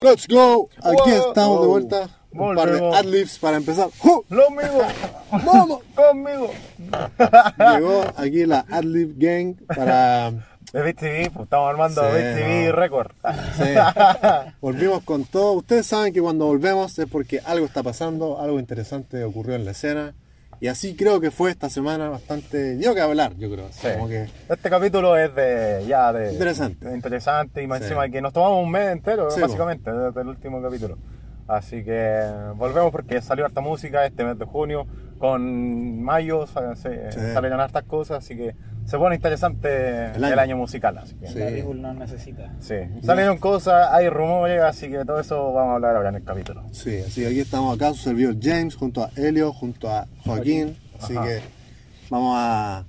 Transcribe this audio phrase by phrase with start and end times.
[0.00, 0.68] Let's go.
[0.82, 1.28] Aquí Wow.
[1.28, 2.08] estamos de vuelta.
[2.30, 3.88] Un par de adlibs para empezar.
[4.28, 4.82] Lo mismo.
[5.32, 5.80] ¡Vamos!
[5.94, 6.50] Conmigo.
[7.74, 10.30] Llegó aquí la adlib gang para.
[10.72, 12.72] De TV, pues estamos armando Sí, Beat TV no.
[12.72, 13.10] Record.
[13.56, 14.50] Sí.
[14.60, 15.52] Volvimos con todo.
[15.54, 19.70] Ustedes saben que cuando volvemos es porque algo está pasando, algo interesante ocurrió en la
[19.70, 20.14] escena.
[20.60, 22.76] Y así creo que fue esta semana bastante.
[22.76, 23.68] Dio que hablar, yo creo.
[23.70, 23.88] Sí.
[23.94, 24.26] Como que.
[24.48, 26.88] Este capítulo es de ya de Interesante.
[26.88, 27.84] de interesante y más Sí.
[27.84, 30.98] encima que nos tomamos un mes entero, Sí, básicamente, desde el último capítulo.
[31.46, 32.20] Así que
[32.56, 34.86] volvemos porque salió harta música este mes de junio.
[35.18, 37.18] Con mayo se, Sí.
[37.32, 38.54] salieron hartas cosas, así que
[38.84, 40.56] se pone interesante El el año.
[40.56, 40.96] musical.
[40.98, 41.34] Así que, Sí.
[41.34, 41.64] sí.
[41.98, 42.52] Necesita.
[43.02, 46.62] Salieron cosas, hay rumores, así que todo eso vamos a hablar ahora en el capítulo.
[46.72, 50.76] Sí, así que aquí estamos acá, su servidor James, junto a Helio, junto a Joaquín.
[51.00, 51.26] Así Ajá.
[51.26, 51.40] que
[52.10, 52.84] vamos a,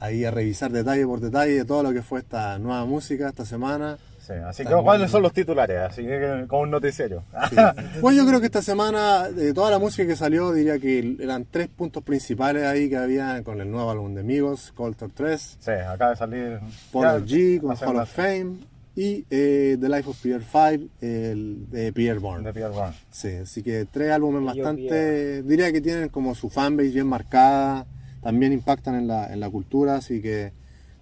[0.00, 3.44] ahí a revisar detalle por detalle de todo lo que fue esta nueva música esta
[3.44, 3.98] semana.
[4.22, 7.24] Sí, así que cuáles son los titulares, así que como un noticiero.
[7.50, 7.56] Sí.
[8.00, 11.44] Bueno, yo creo que esta semana, de toda la música que salió, diría que eran
[11.50, 15.70] tres puntos principales ahí que había con el nuevo álbum de Amigos, Culture 3, Sí,
[15.72, 16.60] acaba de salir.
[16.92, 18.58] Polo G con Hall of Fame
[18.94, 22.44] y eh, The Life of Pierre 5, el de Pierre Bourne.
[22.44, 22.94] De Pierre Bourne.
[23.10, 27.86] Sí, así que tres álbumes bastante, diría que tienen como su fanbase bien marcada,
[28.22, 30.52] también impactan en la, en la cultura, así que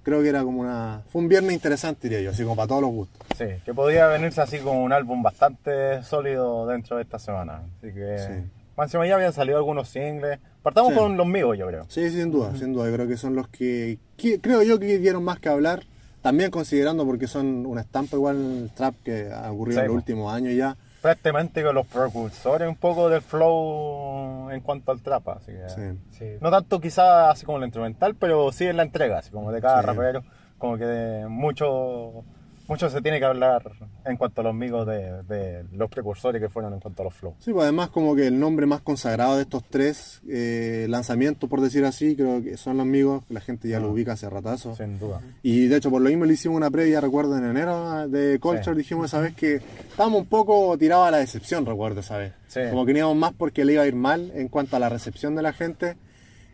[0.03, 2.83] creo que era como una, fue un viernes interesante diría yo, así como para todos
[2.83, 3.27] los gustos.
[3.37, 7.62] Sí, que podría venirse así como un álbum bastante sólido dentro de esta semana.
[7.79, 8.19] Así que.
[8.19, 8.51] Sí.
[8.77, 10.39] Más encima ya habían salido algunos singles.
[10.62, 10.98] Partamos Sí.
[10.98, 11.84] con los míos, yo creo.
[11.89, 14.98] Sí, sin duda, sin duda, yo creo que son los que, que- creo yo que
[14.98, 15.83] dieron más que hablar,
[16.23, 19.87] también considerando porque son una estampa igual en el trap que ha ocurrido Sí, en
[19.87, 19.97] los po.
[19.98, 20.77] últimos años ya.
[21.01, 25.29] Prácticamente con los precursores un poco del flow en cuanto al trap.
[25.31, 25.69] Así que.
[25.69, 25.98] Sí.
[26.11, 26.25] Sí.
[26.41, 29.61] No tanto quizás así como la instrumental, pero sí en la entrega, así como de
[29.61, 29.87] cada Sí.
[29.87, 30.23] rapero.
[30.59, 32.25] Como que de mucho,
[32.71, 33.63] mucho se tiene que hablar
[34.06, 37.15] en cuanto a los amigos de, de los precursores que fueron en cuanto a los
[37.15, 37.34] flows.
[37.41, 41.61] Sí, pues además como que el nombre más consagrado de estos tres eh, lanzamientos, por
[41.61, 43.93] decir así, creo que son los amigos, que la gente ya lo Mm.
[43.93, 44.75] ubica hace ratazo.
[44.77, 45.21] Sin duda.
[45.43, 48.65] Y de hecho, por lo mismo le hicimos una previa, recuerdo, en enero de Culture.
[48.73, 48.78] Sí.
[48.78, 52.33] Dijimos esa vez que estábamos un poco tirados a la decepción, recuerdo esa vez.
[52.47, 52.61] Sí.
[52.71, 55.34] Como que íbamos más porque le iba a ir mal en cuanto a la recepción
[55.34, 55.97] de la gente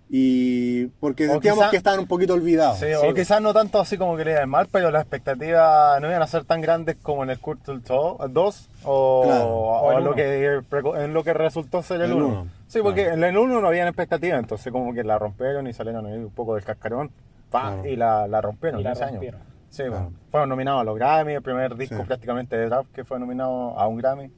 [0.08, 2.78] y porque O sentíamos quizá- que estaban un poquito olvidados.
[2.78, 6.00] Sí, Sí, o quizás no tanto así como que le iban mal, pero las expectativas
[6.00, 9.46] no iban a ser tan grandes como en el Culture 2 o, Claro.
[9.48, 10.60] o O el en, lo que,
[11.04, 12.26] en lo que resultó ser el El 1.
[12.26, 13.16] uno, Sí, porque claro.
[13.18, 16.30] en el 1 no habían expectativas, entonces como que la rompieron y salieron ahí un
[16.30, 17.10] poco del cascarón
[17.50, 17.88] pa, Claro.
[17.88, 19.12] y la, la rompieron Y la ese año.
[19.14, 19.40] rompieron.
[19.70, 19.90] Sí, Claro.
[20.04, 22.02] bueno, fueron nominados a los Grammy, el primer disco Sí.
[22.06, 24.30] prácticamente de rap que fue nominado a un Grammy.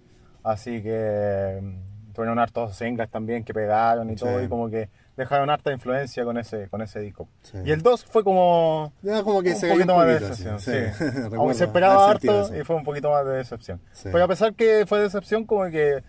[0.42, 4.24] Así que mm, tuvieron hartos singles también que pegaron y Sí.
[4.24, 7.28] todo, y como que dejaron harta influencia con ese, con ese disco.
[7.42, 7.58] Sí.
[7.64, 10.30] Y el 2 fue como Ya como que un se poquito un más de poquito,
[10.30, 10.72] decepción, sí.
[10.96, 11.20] sí.
[11.36, 13.80] Aunque se esperaba sentido harto y fue un poquito más de decepción.
[14.04, 16.02] Pero a pesar que fue decepción, como que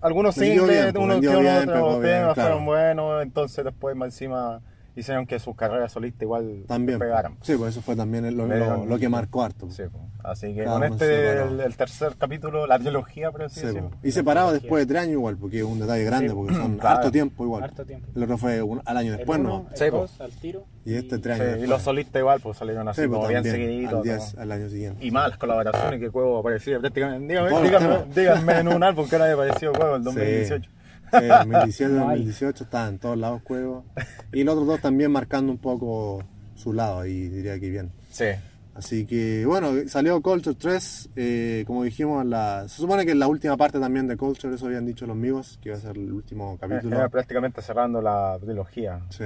[0.00, 4.60] algunos singles, pues, unos que otros fueron buenos, entonces después más encima
[4.96, 6.98] hicieron que sus carreras solistas igual También.
[6.98, 7.36] pegaran.
[7.42, 9.70] Sí, pues eso fue también lo, que marcó harto.
[9.70, 10.02] Sí, pues.
[10.24, 13.90] Así que Cada con este, el, el tercer capítulo, la trilogía, así Sí, decirlo.
[13.90, 14.04] pues.
[14.04, 16.76] Y separado después de tres años igual, porque es un detalle grande, Sí, porque son
[16.78, 16.96] claro.
[16.96, 17.62] harto tiempo igual.
[17.64, 18.08] Harto tiempo.
[18.14, 19.66] El otro fue un- al año El después, uno, ¿no?
[19.70, 20.64] El Sí, dos, al tiro.
[20.84, 23.28] Y este tres Sí, años y los solistas igual, pues salieron así Sí, pues como
[23.28, 23.94] bien seguiditos.
[23.94, 24.42] al 10, todo.
[24.42, 25.06] al año siguiente.
[25.06, 27.34] Y más las colaboraciones que Cuevo aparecía prácticamente.
[27.34, 30.70] Díganme, díganme en un álbum que ahora había aparecido Cuevo en el 2018.
[31.12, 32.16] Sí, 2017, No hay.
[32.18, 33.84] 2018 estaban en todos lados juegos.
[34.32, 36.22] Y los otros dos también marcando un poco
[36.54, 37.90] su lado ahí, diría que bien.
[38.10, 38.26] Sí.
[38.74, 43.26] Así que bueno, salió Culture 3, eh, como dijimos, la, se supone que en la
[43.26, 46.12] última parte también de Culture, eso habían dicho los amigos, que iba a ser el
[46.12, 46.94] último capítulo.
[46.96, 49.00] Era prácticamente cerrando la trilogía.
[49.10, 49.24] Sí.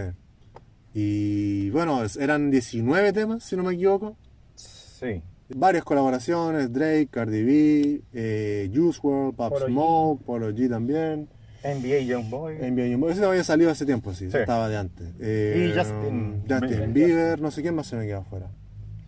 [0.94, 4.16] Y bueno, es- eran 19 temas, si no me equivoco.
[4.54, 5.22] Sí.
[5.54, 9.71] Varias colaboraciones, Drake, Cardi B, eh, Juice WRLD, Pop Polo G.
[9.71, 11.28] Smoke, Polo G también.
[11.65, 12.56] NBA Youngboy.
[12.61, 13.12] NBA Youngboy.
[13.12, 14.37] Ese había salido hace tiempo, sí, Sí.
[14.37, 15.06] estaba de antes.
[15.21, 17.41] Eh, Y Justin Justin Bieber.
[17.41, 18.47] No sé quién más se me queda afuera.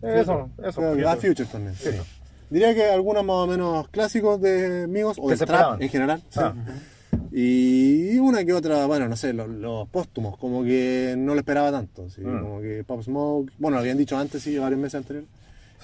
[0.01, 0.95] Eso, eso.
[0.95, 1.89] Que- ah, Future también, sí.
[2.49, 6.21] Diría que algunos más o menos clásicos de amigos, o se trap en general.
[6.29, 6.39] sí.
[6.41, 6.53] Ah.
[7.31, 11.71] Y una que otra, bueno, no sé, los, los póstumos, como que no lo esperaba
[11.71, 12.09] tanto.
[12.09, 12.41] sí, Mm.
[12.41, 15.29] Como que Pop Smoke, bueno, lo habían dicho antes, sí, varios meses anteriores.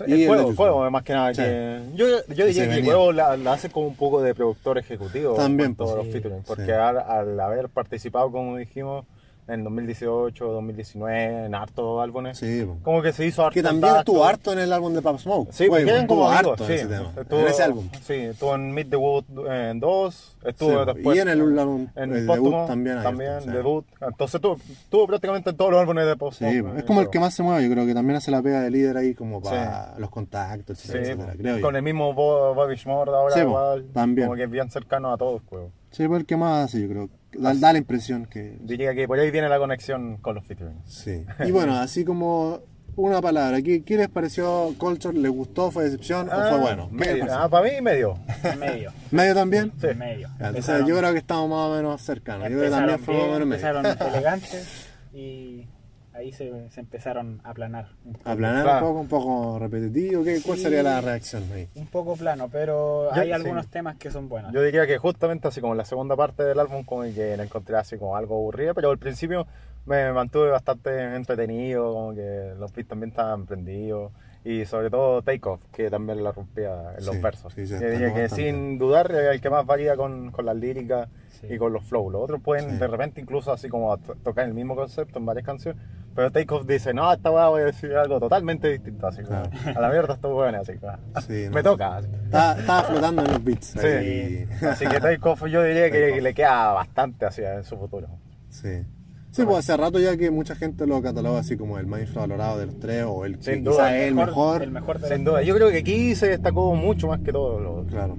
[0.07, 1.33] Y El juego, el juego, más que nada.
[1.33, 1.41] Sí.
[1.41, 4.77] Que yo, yo diría que el juego la, la hace como un poco de productor
[4.77, 5.35] ejecutivo.
[5.35, 6.71] También, con todos pues, los featuring, porque Sí.
[6.71, 9.05] al, al haber participado, como dijimos,
[9.53, 12.37] en 2018, 2019, en hartos álbumes.
[12.37, 12.65] Sí.
[12.83, 13.53] Como que se hizo harto.
[13.53, 15.51] Que también estuvo harto en el álbum de Pop Smoke.
[15.51, 16.71] Sí, como estuvo amigos, harto sí.
[16.73, 17.11] en ese tema.
[17.19, 17.89] Estuvo, en ese álbum.
[18.03, 21.87] Sí, estuvo en Meet the Wood en 2, estuvo Sí, después y en el álbum
[21.95, 23.03] en el Póstumo debut también.
[23.03, 23.51] también, harto, sí.
[23.51, 23.85] debut.
[24.01, 26.75] Entonces estuvo, estuvo prácticamente en todos los álbumes de Pop Sí, Smoke, po.
[26.75, 28.61] eh, es como el que más se mueve, yo creo que también hace la pega
[28.61, 31.61] de líder ahí como para los contactos, Sí, etcétera, etcétera, creo yo.
[31.61, 34.27] con el mismo Bo- Bobby Shmurda ahora Sí, igual, también.
[34.27, 35.63] como que es bien cercano a todos, pues.
[35.91, 37.09] Sí, fue el que más hace, yo creo.
[37.33, 38.57] Da, da la impresión que...
[38.61, 40.81] Diría que por ahí viene la conexión con los featuring.
[40.85, 41.25] Sí.
[41.47, 42.59] Y bueno, así como
[42.97, 45.17] una palabra, ¿qué, qué les pareció Culture?
[45.17, 45.71] ¿Les gustó?
[45.71, 46.27] ¿Fue decepción?
[46.29, 46.89] ¿O fue bueno?
[46.89, 47.25] ¿Qué les Medio.
[47.33, 48.17] Ah, para mí medio.
[48.59, 48.91] medio.
[49.11, 49.71] ¿Medio también?
[49.79, 49.87] Sí.
[49.95, 50.27] medio.
[50.39, 52.49] Entonces Empezaron- yo creo que estamos más o menos cercanos.
[52.49, 53.67] Yo creo que también fue más o menos medio.
[53.67, 55.67] Empezaron elegantes y
[56.21, 57.89] ahí se, se empezaron a aplanar.
[58.05, 58.89] Un poco, Aplanar Claro.
[58.89, 60.23] un poco, un poco repetitivo.
[60.23, 60.63] ¿Qué, ¿Cuál Sí.
[60.63, 61.67] sería la reacción ahí?
[61.75, 63.33] un poco plano, pero Yo- hay sí.
[63.33, 64.53] algunos temas que son buenos.
[64.53, 67.43] Yo diría que justamente así como en la segunda parte del álbum como que la
[67.43, 69.45] encontré así como algo aburrida, pero al principio
[69.85, 74.11] me mantuve bastante entretenido, como que los beats también estaban prendidos
[74.43, 77.53] y sobre todo Take Off, que también la rompía en los Sí, versos.
[77.53, 81.09] sí, que sin dudar es el que más varía con, con las líricas
[81.39, 81.47] Sí.
[81.49, 82.11] y con los flows.
[82.11, 82.77] Los otros pueden Sí.
[82.77, 85.81] de repente incluso así como to- tocar el mismo concepto en varias canciones,
[86.15, 89.49] pero Take Off dice, no, esta weá voy a decir algo totalmente distinto, así Claro.
[89.75, 90.73] a la mierda esto bueno, así
[91.27, 91.97] Sí, no me toca.
[91.97, 92.07] así.
[92.25, 93.65] Estaba, estaba flotando en los beats.
[93.67, 94.47] Sí, ahí.
[94.69, 98.07] así que Take Off yo diría Take que le queda bastante hacia en su futuro.
[98.49, 98.83] Sí.
[99.31, 102.59] Sí, pues hace rato ya que mucha gente lo cataloga así como el más infravalorado
[102.59, 104.61] de los tres o el que quizás es el mejor.
[104.61, 107.61] El mejor de Sin duda, yo creo que aquí se destacó mucho más que todos
[107.61, 107.93] los otros.
[107.93, 108.17] Claro.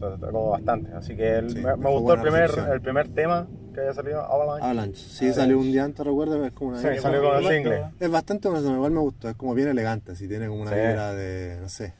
[0.00, 0.92] Se destacó bastante.
[0.94, 2.72] Así que el- Sí, me, gustó el primer, recepción.
[2.72, 4.64] el primer tema que haya salido, Avalanche.
[4.64, 5.00] Avalanche.
[5.08, 7.84] Sí, salió un día antes, recuerdo, es como una Sí, salió con el single.
[8.00, 10.76] Es bastante bueno, igual me gustó, es como bien elegante, así tiene como una Sí.
[10.76, 11.94] vibra de, no sé,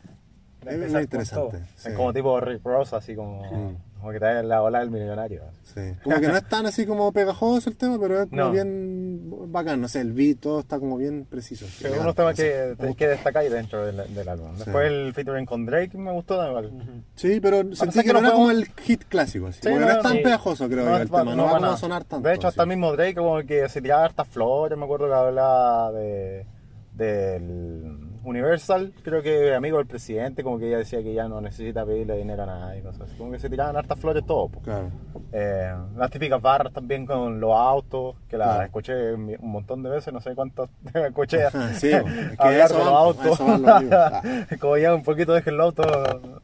[0.67, 1.59] es muy interesante.
[1.77, 1.89] sí.
[1.89, 3.77] Es como tipo Rick Ross, así como, Mm.
[4.03, 5.43] Como que te da la ola del millonario.
[5.63, 5.81] Sí.
[6.05, 8.51] Como que no es tan así como pegajoso el tema, pero es como No.
[8.51, 11.65] bien bacán, no sé, el beat, todo está como bien preciso.
[11.67, 12.77] Sí, elegante, unos temas no sé.
[12.91, 14.55] que, que destacáis dentro del, del álbum.
[14.59, 17.05] Después el featuring con Drake me gustó igual.
[17.15, 19.61] Sí, pero sentí que, que no era fue como un- el hit clásico, así.
[19.63, 20.19] Sí, como que no, no, es tan sí.
[20.19, 22.29] pegajoso, creo yo, el va- tema, no, va a sonar tanto.
[22.29, 25.15] De hecho, hasta el mismo Drake como que se tiraba hartas flores, me acuerdo que
[25.15, 26.45] hablaba de
[26.94, 31.85] del Universal, creo que amigo del presidente, como que ella decía que ya no necesita
[31.85, 33.17] pedirle dinero a nadie, cosas así.
[33.17, 34.23] Como que se tiraban hartas flores.
[34.62, 34.91] Claro.
[35.33, 38.65] Eh, las típicas barras también con los autos, que las Claro.
[38.65, 42.85] escuché un montón de veces, no sé cuántas escuché sí, es que hablar eso de
[42.85, 43.41] los autos.
[43.41, 43.62] los.
[43.93, 44.23] Ah.
[44.61, 45.83] como ya un poquito dejen el auto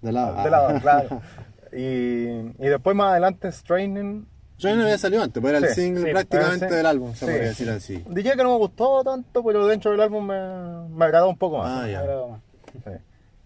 [0.03, 0.43] De lado.
[0.43, 1.21] de lado, claro.
[1.73, 1.85] Y,
[2.65, 4.27] y después más adelante Straining.
[4.59, 7.27] Yo no había salido antes, pues era el single sí, prácticamente el del álbum, se
[7.27, 8.05] podría decir así.
[8.09, 11.59] Diría que no me gustó tanto, pero dentro del álbum me, me agradó un poco
[11.59, 11.85] más.
[11.85, 12.03] Ah, ya.
[12.29, 12.41] más.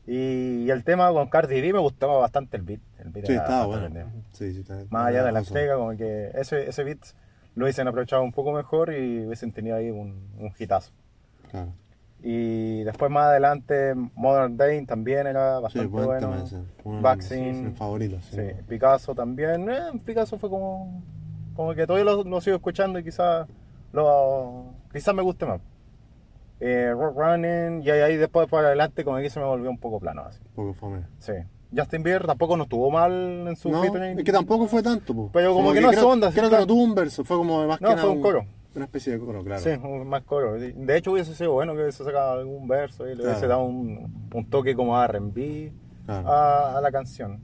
[0.07, 2.81] Y, el tema con Cardi B me gustaba bastante el beat.
[2.99, 3.89] El beat Sí, estaba bueno.
[4.33, 6.99] Sí, sí, está- Más allá de la entrega, como que ese, ese beat
[7.55, 10.91] lo hubiesen aprovechado un poco mejor y hubiesen tenido ahí un, un hitazo.
[11.51, 11.73] Claro.
[12.25, 16.45] Y después más adelante Modern Day también era bastante buen bueno.
[16.85, 17.53] Vaccine.
[17.63, 18.25] mis favoritos.
[18.27, 18.37] Sí.
[18.37, 19.69] Sí, Picasso también.
[19.69, 21.03] Eh, Picasso fue como,
[21.57, 23.49] como que todavía lo, lo sigo escuchando y quizás
[23.93, 25.61] lo, quizás me guste más.
[26.61, 29.99] Eh, Rock Running y ahí, después para adelante como que se me volvió un poco
[29.99, 30.39] plano así.
[30.51, 31.01] Un poco fome.
[31.19, 31.33] Sí.
[31.77, 33.13] Justin Bieber tampoco no estuvo mal
[33.49, 34.19] en su No, featuring.
[34.19, 35.31] es que tampoco fue tanto, po.
[35.33, 37.81] Pero como que no es onda, Creo que no tuvo un verso, fue como más
[37.81, 38.45] No, que fue nada un coro.
[38.75, 39.61] Una especie de coro, claro.
[39.63, 39.71] Sí,
[40.07, 40.55] más coro.
[40.55, 43.31] De hecho hubiese sido bueno que hubiese sacado algún verso y le Claro.
[43.31, 45.73] hubiese dado un, un toque como R&B
[46.07, 46.29] Claro.
[46.29, 47.41] a, a la canción.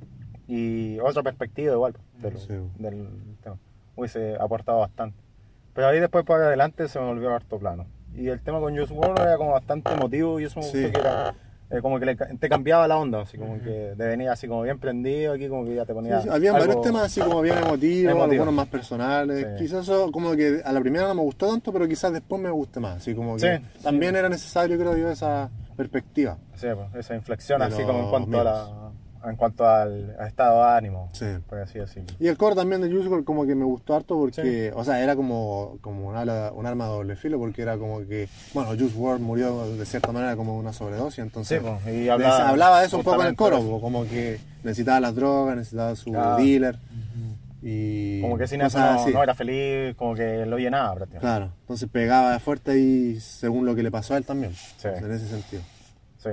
[0.47, 2.55] Y otra perspectiva igual del, Sí.
[2.79, 3.07] del
[3.43, 3.57] tema.
[3.95, 5.19] Hubiese aportado bastante.
[5.75, 7.87] Pero ahí después para adelante se me volvió harto plano.
[8.15, 10.83] Y el tema con Juice WRLD era como bastante emotivo y eso me Sí.
[10.83, 11.35] gustó que era
[11.71, 14.63] eh, como que le te cambiaba la onda, así como que te venía así como
[14.63, 16.19] bien prendido, aquí como que ya te ponía.
[16.21, 18.33] Sí, sí, Había varios temas así como bien emotivos, Emotivo.
[18.43, 19.47] algunos más personales.
[19.59, 19.65] Sí.
[19.65, 22.51] Quizás eso como que a la primera no me gustó tanto, pero quizás después me
[22.51, 22.97] guste más.
[22.99, 23.83] Así como que Sí.
[23.83, 26.39] también era necesario, creo yo, esa perspectiva.
[26.55, 28.88] Sí, pues, esa inflexión así como en cuanto a la,
[29.31, 31.27] en cuanto al, al estado de ánimo, Sí.
[31.49, 32.09] por así decirlo.
[32.19, 35.03] Y el coro también de Juice WRLD como que me gustó harto porque, o sea,
[35.03, 38.71] era como, como un, ala- un arma de doble filo porque era como que, bueno,
[38.71, 42.49] Juice WRLD murió de cierta manera como una sobredosis, entonces Sí, pues, y de- hablaba
[42.49, 43.69] hablaba, de eso un poco en el coro, eso.
[43.71, 46.37] po, como que necesitaba las drogas, necesitaba su Claro.
[46.37, 46.79] dealer
[47.61, 51.27] y Como que sin eso no, era feliz, como que lo llenaba prácticamente.
[51.27, 54.87] Claro, entonces pegaba fuerte ahí según lo que le pasó a él también, Sí.
[54.89, 55.63] en ese sentido.
[56.19, 56.31] Sí.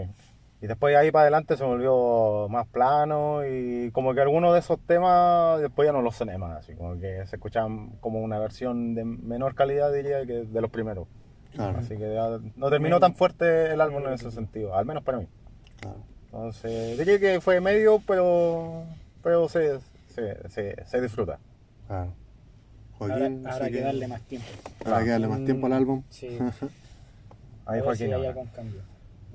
[0.65, 4.61] Y después de ahí para adelante se volvió más plano y como que algunos de
[4.61, 8.39] esos temas después ya no los soné más, así como que se escuchaban como una
[8.39, 11.07] versión de menor calidad diría que de los primeros.
[11.53, 15.03] Claro, Así que ya no terminó tan fuerte el álbum en ese sentido, al menos
[15.03, 15.27] para mí.
[15.79, 15.97] claro.
[16.25, 18.85] Entonces diría que fue medio, pero,
[19.21, 21.37] pero se, se, se, se disfruta.
[21.87, 22.11] claro.
[22.99, 24.47] Ahora, Joaquín, hay que que- darle más tiempo.
[24.83, 26.01] Para que darle más tiempo al álbum.
[26.09, 26.39] Sí.
[27.67, 27.97] Ahí Joaquín.
[27.97, 28.29] si hay ahora.
[28.29, 28.81] algún cambio.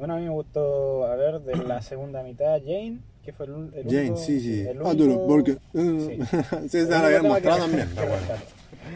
[0.01, 3.71] Bueno, a mí me gustó, a ver, de la segunda mitad, Jane, que fue el,
[3.75, 4.61] el Jane, único- sí, sí.
[4.67, 5.53] el Ah, duro, único- porque.
[5.75, 6.19] Sí.
[6.63, 7.87] sí, se la único habían mostrado también.
[7.89, 8.45] rescato.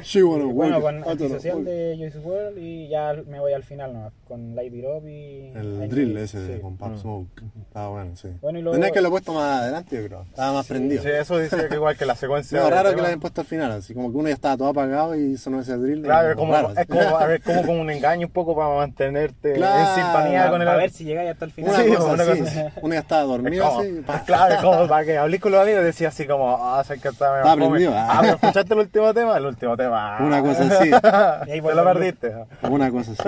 [0.02, 1.64] She wanna Y bueno, con Antisocial know.
[1.64, 5.50] de Joyce World y ya me voy al final nomás, con Light It Up y...
[5.54, 6.60] El drill ese de sí.
[6.60, 6.98] con Pop Mm.
[6.98, 7.42] Smoke.
[7.66, 8.28] Estaba bueno, sí.
[8.40, 10.22] Bueno, y luego- Tenés que lo he puesto más adelante, yo creo.
[10.22, 11.02] Estaba más prendido.
[11.02, 12.60] Sí, eso dice que igual que la secuencia.
[12.60, 14.68] No, raro que lo hayan puesto al final, así como que uno ya estaba todo
[14.68, 16.02] apagado y sonó ese drill.
[16.02, 18.74] Claro, es como, raro, es como, a ver, como, como un engaño un poco para
[18.74, 19.90] mantenerte Claro.
[19.90, 21.70] en sintonía con el Para ver si llegáis hasta el final.
[21.74, 24.02] Una Sí, cosa una cosa Uno ya estaba Es dormido como- así.
[24.26, 27.08] Claro, como para que hablé con los amigos y decía así como, ah, sé que
[27.08, 28.18] está Estaba prendido, Ah, ah.
[28.22, 30.18] pero escuchaste el último tema, el último tema.
[30.20, 30.90] Una cosa así.
[31.46, 32.34] Te lo perdiste.
[32.70, 33.22] Una cosa así.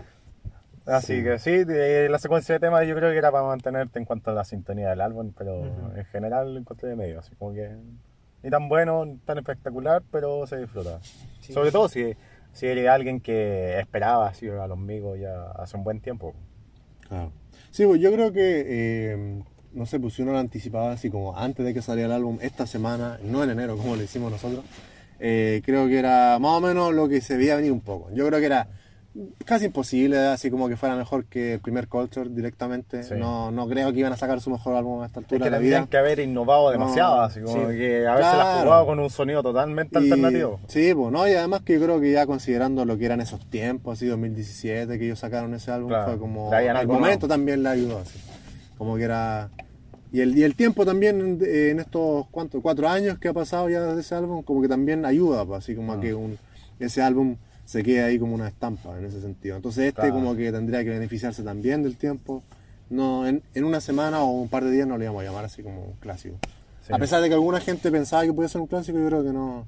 [0.86, 1.22] Así Sí.
[1.22, 4.30] que sí, de- la secuencia de temas yo creo que era para mantenerte en cuanto
[4.30, 5.92] a la sintonía del álbum, pero Ujú.
[5.96, 7.70] en general lo encontré de medio, así como que
[8.42, 10.98] ni tan bueno, ni tan espectacular, pero se disfruta.
[11.40, 11.52] Sí.
[11.52, 12.16] Sobre todo si,
[12.52, 16.34] si eres alguien que esperaba así a los amigos ya hace un buen tiempo.
[17.08, 17.30] Claro.
[17.70, 19.42] Sí, pues yo creo que, eh,
[19.72, 22.38] no sé, pues si uno lo anticipaba así como antes de que saliera el álbum,
[22.40, 24.64] esta semana, no en enero como lo hicimos nosotros,
[25.20, 28.10] eh, creo que era más o menos lo que se veía venir un poco.
[28.14, 28.66] Yo creo que era
[29.44, 33.02] casi imposible, así como que fuera mejor que el primer Culture directamente.
[33.02, 33.14] Sí.
[33.18, 35.44] No, no creo que iban a sacar su mejor álbum a esta Es altura que
[35.46, 35.90] de la tendrían vida.
[35.90, 37.76] que haber innovado demasiado, No, así como sí.
[37.76, 38.62] que haberse la Claro.
[38.62, 40.60] jugado con un sonido totalmente Y- alternativo.
[40.68, 41.26] Sí, pues, ¿no?
[41.28, 44.96] Y además que yo creo que ya considerando lo que eran esos tiempos, así 2017,
[44.98, 46.54] que ellos sacaron ese álbum, Claro, fue como...
[46.54, 48.18] El momento también le ayudó, así.
[48.78, 49.50] Como que era...
[50.12, 52.60] Y el, y el tiempo también eh, en estos, ¿cuántos?
[52.62, 55.74] Cuatro años que ha pasado ya desde ese álbum, como que también ayuda, pues, así
[55.74, 56.00] como a Ah.
[56.00, 56.36] que un,
[56.80, 59.54] ese álbum se quede ahí como una estampa en ese sentido.
[59.56, 60.14] Entonces este Claro.
[60.14, 62.42] como que tendría que beneficiarse también del tiempo.
[62.88, 65.44] No, en, en una semana o un par de días no le íbamos a llamar
[65.44, 66.36] así como un clásico.
[66.84, 66.92] Sí.
[66.92, 69.32] A pesar de que alguna gente pensaba que podía ser un clásico, yo creo que
[69.32, 69.64] no,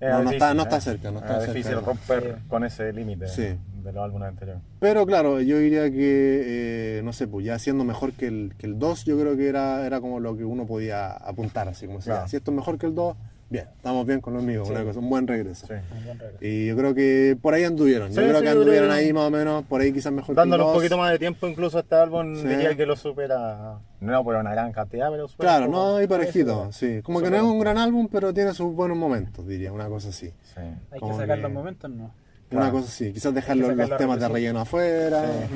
[0.00, 0.64] no, está, no ¿eh?
[0.64, 1.52] está cerca, no está cerca.
[1.52, 3.48] difícil romper con ese límite Sí.
[3.82, 4.62] De los álbumes anteriores.
[4.80, 8.66] Pero claro, yo diría que, eh, no sé, pues ya siendo mejor que el, que
[8.66, 12.00] el 2, yo creo que era, era como lo que uno podía apuntar, así como
[12.00, 12.28] si, Claro.
[12.28, 13.16] si esto es mejor que el 2,
[13.50, 14.72] bien, estamos bien con los amigos, Sí.
[14.74, 15.66] una cosa, un buen regreso.
[15.66, 15.74] Sí.
[15.74, 16.38] Un buen regreso.
[16.44, 19.12] Y yo creo que por ahí anduvieron, yo Sí, creo sí, que creo anduvieron ahí
[19.12, 20.82] más o menos, por ahí quizás mejor Dándole que un el 2.
[20.82, 22.48] poquito más de tiempo incluso a este álbum, Sí.
[22.48, 26.06] diría que lo supera, no por una gran cantidad, pero supera Claro, un no, y
[26.06, 27.00] parejito, sí.
[27.02, 30.08] Como que no es un gran álbum, pero tiene sus buenos momentos, diría, una cosa
[30.08, 30.28] así.
[30.54, 30.60] Sí.
[30.90, 32.14] Hay Como que sacar que- los momentos, ¿no?
[32.52, 35.24] Una cosa así, quizás dejar los, temas de relleno afuera.
[35.24, 35.54] Sí.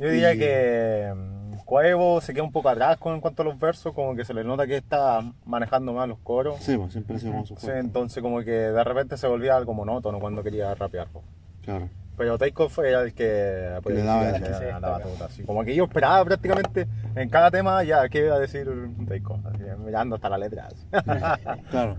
[0.00, 3.44] Yo diría Y- que mm, Cuevo se queda un poco atrás con en cuanto a
[3.46, 6.56] los versos, como que se le nota que está manejando más los coros.
[6.60, 10.20] Sí, pues siempre como su Sí, entonces como que de repente se volvía algo monótono
[10.20, 11.06] cuando quería rapear.
[11.08, 11.22] po.
[11.62, 11.88] Claro.
[12.16, 15.24] Pero Takeoff era el que pues, le daba le la batuta.
[15.24, 15.42] así.
[15.42, 18.68] Como que yo esperaba prácticamente en cada tema ya qué iba a decir
[19.08, 19.40] Takeoff,
[19.84, 20.68] mirando hasta la letra.
[20.68, 20.86] así.
[21.70, 21.96] Claro.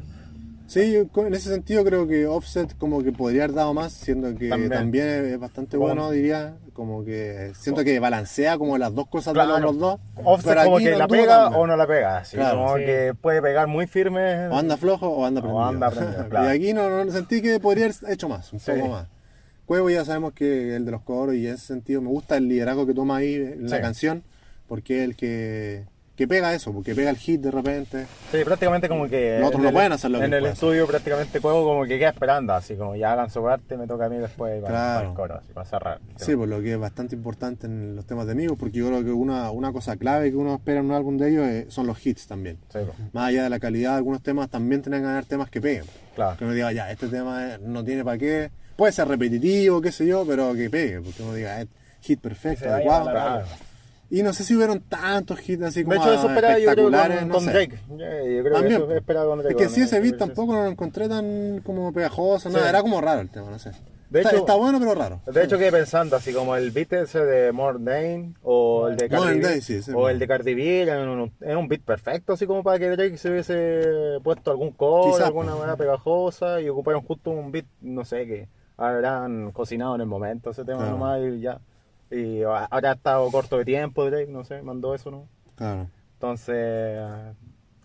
[0.68, 4.50] Sí, en ese sentido creo que Offset como que podría haber dado más, siendo que
[4.50, 4.72] También.
[4.72, 6.56] también, es bastante bueno, diría.
[6.74, 9.62] Como que siento que balancea como las dos cosas de los, Claro.
[9.72, 10.00] los dos.
[10.24, 12.58] Offset pero como que no la pega o no la pega, así, Claro.
[12.66, 12.86] como Sí.
[12.86, 14.48] que puede pegar muy firme.
[14.48, 15.64] O anda flojo o anda O prendido.
[15.66, 16.46] anda prendido, claro.
[16.48, 18.72] Y aquí no, no sentí que podría haber hecho más, un Sí.
[18.72, 19.08] poco más.
[19.68, 22.48] Cuevo ya sabemos que el de los coros y en ese sentido me gusta el
[22.48, 23.82] liderazgo que toma ahí en la Sí.
[23.82, 24.24] canción,
[24.68, 28.06] porque es el que, que pega eso, porque pega el hit de repente.
[28.32, 29.38] Sí, prácticamente como que.
[29.40, 32.10] Los otros no pueden hacer lo que En el estudio, prácticamente Cuevo como que queda
[32.10, 34.96] esperando, así como ya hagan su parte, me toca a mí después para, Claro.
[35.00, 36.00] para el coro, así, para cerrar.
[36.16, 39.04] Sí, por lo que es bastante importante en los temas de amigos, porque yo creo
[39.04, 41.88] que una, una cosa clave que uno espera en un álbum de ellos eh, son
[41.88, 42.58] los hits también.
[42.72, 42.80] Sí,
[43.12, 45.84] Más allá de la calidad de algunos temas, también tienen que ganar temas que peguen.
[46.16, 46.38] claro.
[46.38, 48.52] Que uno diga, ya, este tema eh, no tiene para qué.
[48.78, 51.02] Puede ser repetitivo, qué sé yo, pero que pegue.
[51.02, 51.68] Porque uno diga, es
[52.02, 53.44] hit perfecto, adecuado.
[54.10, 56.84] Y no sé si hubieron tantos hits así como De hecho, eso esperaba yo creo
[56.92, 57.46] con, no con.
[57.46, 57.80] Drake.
[57.90, 59.56] Yo, yo creo También, que eso esperaba con Drake.
[59.64, 62.56] Es que sí, ese beat tampoco no lo encontré tan como pegajoso, Sí.
[62.56, 63.72] nada, era como raro el tema, no sé.
[64.10, 65.22] De está, hecho- está bueno, pero raro.
[65.26, 69.10] De hecho, quedé pensando, así como el beat ese de More Dane o el de
[69.10, 72.34] Cardi B, sí, ese o el de Cardi B, era un, era un beat perfecto,
[72.34, 75.60] así como para que Drake se hubiese puesto algún coro, alguna pues.
[75.62, 78.48] manera pegajosa y ocuparon justo un beat, no sé, que
[78.78, 80.92] habrán cocinado en el momento ese tema Claro.
[80.92, 81.60] nomás y ya.
[82.12, 85.28] Y ahora ha estado corto de tiempo Drake, no sé, mandó eso, ¿no?
[85.56, 85.90] Claro.
[86.14, 87.00] Entonces,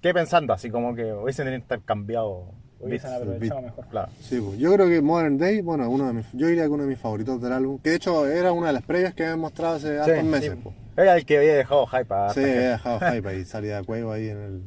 [0.00, 3.86] quedé pensando, así como que hubiesen tenido que estar cambiado Hubiesen aprovechado mejor.
[3.88, 4.10] Claro.
[4.20, 6.84] Sí, pues, yo creo que Modern Day, bueno, uno de mis, yo diría que uno
[6.84, 9.40] de mis favoritos del álbum, que de hecho era una de las previas que habían
[9.40, 10.52] mostrado hace hartos meses.
[10.52, 10.60] sí.
[10.62, 10.74] pues.
[10.96, 14.12] Era el que había dejado hype a Sí, había dejado hype ahí, salía de cuevo
[14.12, 14.62] ahí en el,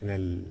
[0.00, 0.46] en el,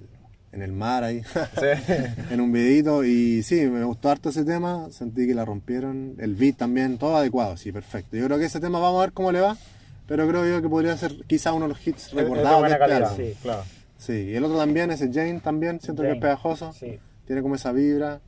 [0.52, 1.22] en el mar ahí.
[1.60, 2.14] Sí.
[2.32, 6.36] en un videito y sí, me gustó harto ese tema, sentí que la rompieron, el
[6.36, 8.16] beat también, todo adecuado, sí, perfecto.
[8.18, 9.58] Yo creo que ese tema vamos a ver cómo le va,
[10.08, 12.76] pero creo yo que podría ser quizá uno de los hits de recordados de buena
[12.86, 13.18] este álbum.
[13.18, 13.64] sí, claro.
[13.98, 17.00] Sí, y el otro también, ese Jane también, siento que es pegajoso, Sí.
[17.26, 18.22] tiene como esa vibra.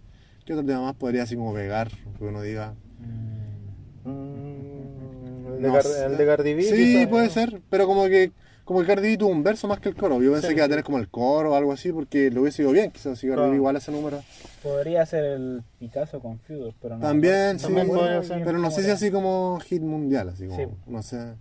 [0.46, 1.90] ¿Qué otro tema más podría así como pegar?
[2.18, 2.74] Que uno diga.
[3.00, 3.50] Mm,
[4.10, 6.64] Mm, el, de No el de Cardi B.
[6.64, 8.32] Sí, puede ser, pero como que
[8.70, 10.22] como que Cardi B tuvo un verso más que el coro.
[10.22, 10.70] Yo pensé Sí, que iba a sí.
[10.70, 13.50] tener como el coro o algo así porque lo hubiese ido bien, quizás si Cardi
[13.50, 14.22] B igual ese número.
[14.62, 17.02] Podría ser el Picasso con Fudor, pero no.
[17.02, 18.44] También, sí, También bueno, ser.
[18.46, 20.68] pero no sé si así como hit mundial, así como, Sí.
[20.86, 21.34] no sé.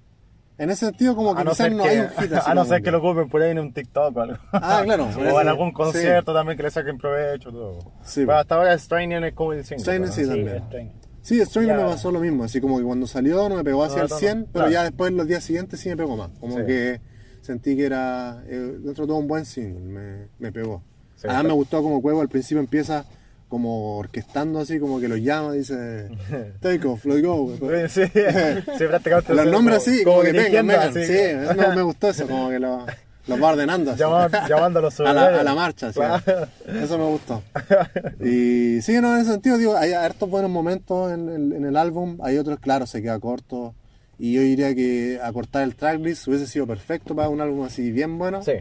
[0.57, 2.55] En ese sentido como que A no quizás no que, hay un hit así a
[2.55, 3.13] no ser que lo mundial.
[3.19, 4.39] ocupen por ahí en un TikTok o algo.
[4.53, 5.09] Ah, claro.
[5.35, 5.75] o en algún sí.
[5.75, 7.51] concierto también que le saquen provecho.
[7.53, 7.79] Todo.
[8.03, 8.39] Sí, Pero pues.
[8.39, 9.83] hasta ahora Strainer es como el single.
[9.83, 10.15] Strainer ¿no?
[10.15, 10.93] sí, Sí, también.
[11.21, 13.99] Sí, Stranger me pasó lo mismo, así como que cuando salió no me pegó hacia
[13.99, 14.19] No, el no, no.
[14.19, 14.71] 100, pero Claro.
[14.71, 16.31] ya después los días siguientes sí me pegó más.
[16.41, 16.65] Como Sí.
[16.65, 17.01] que
[17.49, 20.83] sentí que era eh, dentro de todo un buen single, me, me pegó.
[21.17, 23.05] Sí, Además está- me gustó como Cuevo al principio empieza
[23.49, 26.09] como orquestando así, como que lo llama, dice
[26.61, 27.55] take off, let's go.
[27.89, 29.35] Sí, sí, prácticamente.
[29.35, 30.93] Los nombres como- así, como, que vengan, vengan.
[30.93, 32.85] Sí, eso me, me gustó eso, como que lo,
[33.27, 33.93] los va ordenando.
[33.93, 34.01] así.
[34.49, 35.99] Llamando a los la, a la marcha, sí.
[35.99, 36.47] Claro.
[36.67, 37.43] Eso me gustó.
[38.21, 41.77] Y sí, no, en ese sentido, digo, hay hartos buenos momentos en el, en el
[41.77, 43.75] álbum, hay otros, claro, se queda corto.
[44.19, 48.19] Y yo diría que acortar el tracklist hubiese sido perfecto para un álbum así bien
[48.19, 48.43] bueno.
[48.43, 48.53] Sí.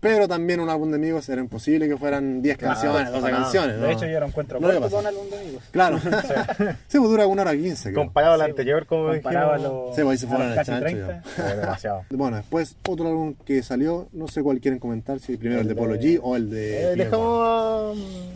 [0.00, 3.32] Pero también un álbum de amigos era imposible que fueran 10 Claro, canciones, 12 para
[3.32, 3.42] nada.
[3.44, 3.76] canciones.
[3.78, 3.86] ¿no?
[3.86, 5.62] De hecho, yo lo encuentro No corto con álbum de amigos.
[5.70, 5.98] Claro.
[6.88, 7.90] sí, pues dura una hora 15.
[7.90, 8.04] creo.
[8.04, 10.80] Comparado al Sí, anterior, como Comparado a los, Sí, pues ahí se fueron al chancho,
[10.84, 11.22] 30.
[11.56, 12.02] demasiado.
[12.10, 15.74] Bueno, después otro álbum que salió, no sé cuál quieren comentar, si primero el, El
[15.74, 16.74] de Polo G o el de...
[16.74, 17.38] Eh, Pierre dejamos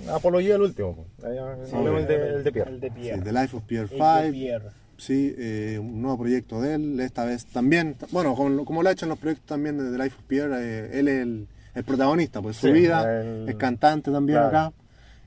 [0.09, 1.05] a, a Apología el último.
[1.21, 1.37] pues.
[1.75, 2.71] Hablemos el de, el de Pierre.
[2.71, 3.21] El de Sí, Pierre.
[3.21, 4.71] The Life of Pierre El de 5.
[4.99, 8.93] Sí, eh, un nuevo proyecto de él, esta vez también, bueno, como, como lo ha
[8.93, 11.85] hecho en los proyectos también de The Life of Pierre, eh, él es el, el
[11.85, 14.49] protagonista, pues su Sí, vida, el- es cantante también Claro.
[14.59, 14.73] acá,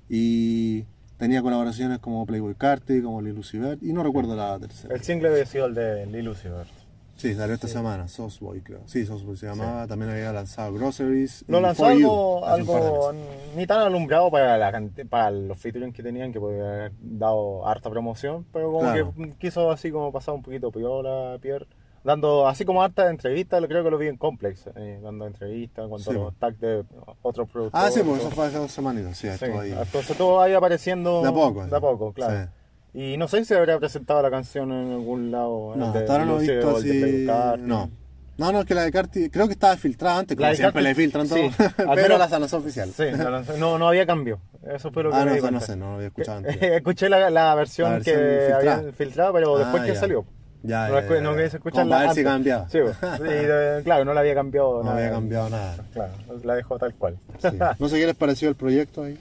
[0.09, 0.83] y
[1.17, 4.93] tenía colaboraciones como Playboy Carti, como Lil Vert, y no recuerdo la tercera.
[4.93, 6.80] El single había sido el de Lil Vert.
[7.21, 8.81] Sí, salió esta semana, Sauce Boy creo.
[8.87, 11.45] Sí, Sauce Boy se llamaba, también había lanzado Groceries.
[11.47, 13.13] Lo lanzó algo, algo
[13.55, 14.71] ni tan alumbrado para, la,
[15.07, 19.13] para los featuring que tenían, que podía haber dado harta promoción, pero como Claro.
[19.15, 21.67] que quiso así como pasar un poquito piola, Pierre,
[22.03, 26.11] dando así como harta entrevistas, creo que lo vi en Complex, eh, dando entrevistas, cuando
[26.11, 26.83] Sí, los tags de
[27.21, 27.87] otros productores.
[27.87, 28.27] Ah, sí, pues todo.
[28.29, 29.71] eso fue hace dos semanitas, sí, Sí, estuvo ahí.
[29.71, 31.81] Entonces todo ahí apareciendo De a poco, De a sí.
[31.81, 32.49] poco, claro.
[32.93, 35.73] Y no sé si habría presentado la canción en algún lado.
[35.75, 37.25] No, hasta ahora no he visto así.
[37.59, 37.89] No.
[38.37, 40.81] No, no, es que la de Carti, creo que estaba filtrada antes, como La siempre
[40.81, 42.89] Carti- le filtran todo, sí, al pero menos- la lanzó oficial.
[42.95, 44.39] Sí, la lanzó- no, no había cambio.
[44.67, 45.65] Eso fue lo que Ah, me no, di no cuenta.
[45.65, 46.57] sé, no lo había escuchado antes.
[46.61, 48.73] Escuché la, la versión La versión que filtrada.
[48.77, 49.99] habían filtrado, pero después Ah, que ya.
[49.99, 50.25] salió.
[50.63, 52.69] Ya, no, ya, la ya, no escucharla Como para ver si cambiaba.
[52.69, 52.77] Sí.
[53.03, 54.97] Y, eh, claro, no la había cambiado No nada.
[54.97, 55.75] había cambiado nada.
[55.93, 57.17] Claro, la dejó tal cual.
[57.39, 57.47] Sí.
[57.79, 59.17] No sé qué les pareció el proyecto ahí.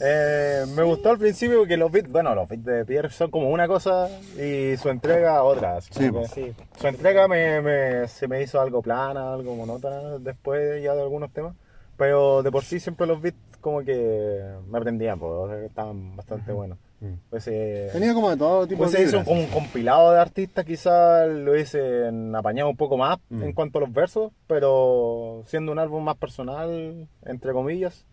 [0.00, 3.48] Eh, me gustó al principio porque los beats, bueno, los beats de Pierre son como
[3.50, 5.80] una cosa y su entrega otra.
[5.80, 6.32] Sí, pues.
[6.32, 11.02] que Su entrega me, me- se me hizo algo plana, algo monótona después ya de
[11.02, 11.54] algunos temas.
[11.96, 15.66] Pero de por sí siempre los beats como que me aprendían, pues, o sea, que
[15.66, 16.76] estaban bastante buenos.
[17.00, 17.12] Mm.
[17.30, 21.28] Pues, eh, Tenía como de todo tipo pues de hizo un compilado de artistas, quizás
[21.28, 23.42] lo hubiese apañado un poco más Mm.
[23.44, 28.04] en cuanto a los versos, pero siendo un álbum más personal, entre comillas,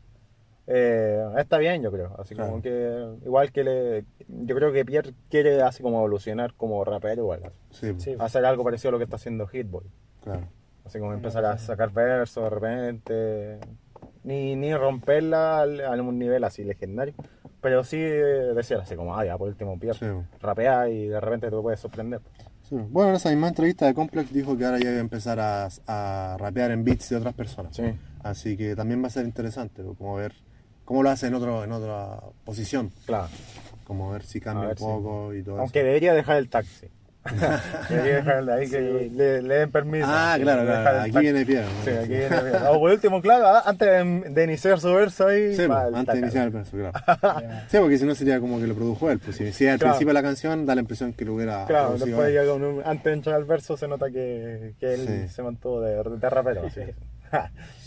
[0.74, 2.16] eh, está bien, yo creo.
[2.20, 6.84] Así como que, igual que le, yo creo que Pierre quiere así como evolucionar como
[6.86, 8.16] rapero, igual, Sí, Sí.
[8.20, 9.86] hacer algo parecido a lo que está haciendo Hitboy.
[10.24, 10.48] claro.
[10.86, 13.60] Así como empezar a sacar versos de repente,
[14.24, 17.14] ni, ni romperla a un nivel así legendario,
[17.62, 20.06] pero sí eh, decir así como, ah, ya por último Pierre, Sí.
[20.42, 22.22] rapea y de repente te puedes sorprender.
[22.64, 22.76] Sí.
[22.90, 25.68] Bueno, en esa misma entrevista de Complex dijo que ahora ya iba a empezar a,
[25.88, 27.76] a rapear en beats de otras personas.
[27.76, 27.84] Sí.
[28.24, 30.34] Así que también va a ser interesante, como ver
[30.92, 32.92] cómo lo hace en, otro, en otra posición.
[33.06, 33.30] Claro.
[33.86, 35.86] Como ver si cambia un ver poco y todo Aunque eso.
[35.88, 36.88] debería dejar el taxi.
[37.90, 38.78] debería dejar el de ahí que
[39.08, 39.10] Sí.
[39.16, 40.06] le, le den permiso.
[40.10, 41.00] Ah, claro, claro.
[41.02, 41.20] Aquí taxi.
[41.26, 41.66] viene Pierre.
[41.68, 41.84] ¿no?
[41.86, 42.56] Sí, aquí viene bien.
[42.70, 45.56] O por último, claro, ah, antes de, iniciar su verso ahí.
[45.56, 46.92] Sí, antes de iniciar el verso, claro.
[47.70, 49.20] Sí, porque si no sería como que lo produjo él.
[49.20, 49.94] Pues si decía al Claro.
[49.94, 52.64] principio de la canción, da la impresión que lo hubiera Claro, producido después ya con
[52.64, 56.30] un- antes de entrar al verso se nota que, que él se mantuvo de, de
[56.30, 56.64] rapero.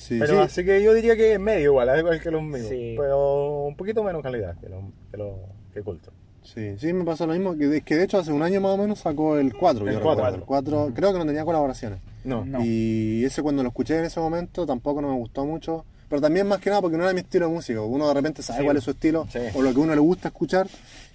[0.05, 0.39] Sí, Pero sí.
[0.41, 2.67] así que yo diría que medio igual, al igual que los míos.
[2.69, 2.95] Sí.
[2.99, 5.39] Pero un poquito menos calidad que los que, lo,
[5.73, 6.11] que Culto.
[6.43, 7.57] Sí, sí, me pasó lo mismo.
[7.57, 9.89] Que de, que de hecho hace un año más o menos sacó el 4.
[9.89, 10.25] El yo 4.
[10.25, 10.37] recuerdo.
[10.37, 12.01] El 4, creo que no tenía colaboraciones.
[12.25, 12.45] No.
[12.45, 12.59] No.
[12.63, 15.87] Y ese cuando lo escuché en ese momento tampoco no me gustó mucho.
[16.07, 17.81] Pero también más que nada porque no era mi estilo de música.
[17.81, 18.65] Uno de repente sabe Sí.
[18.67, 19.39] cuál es su estilo Sí.
[19.55, 20.67] o lo que a uno le gusta escuchar.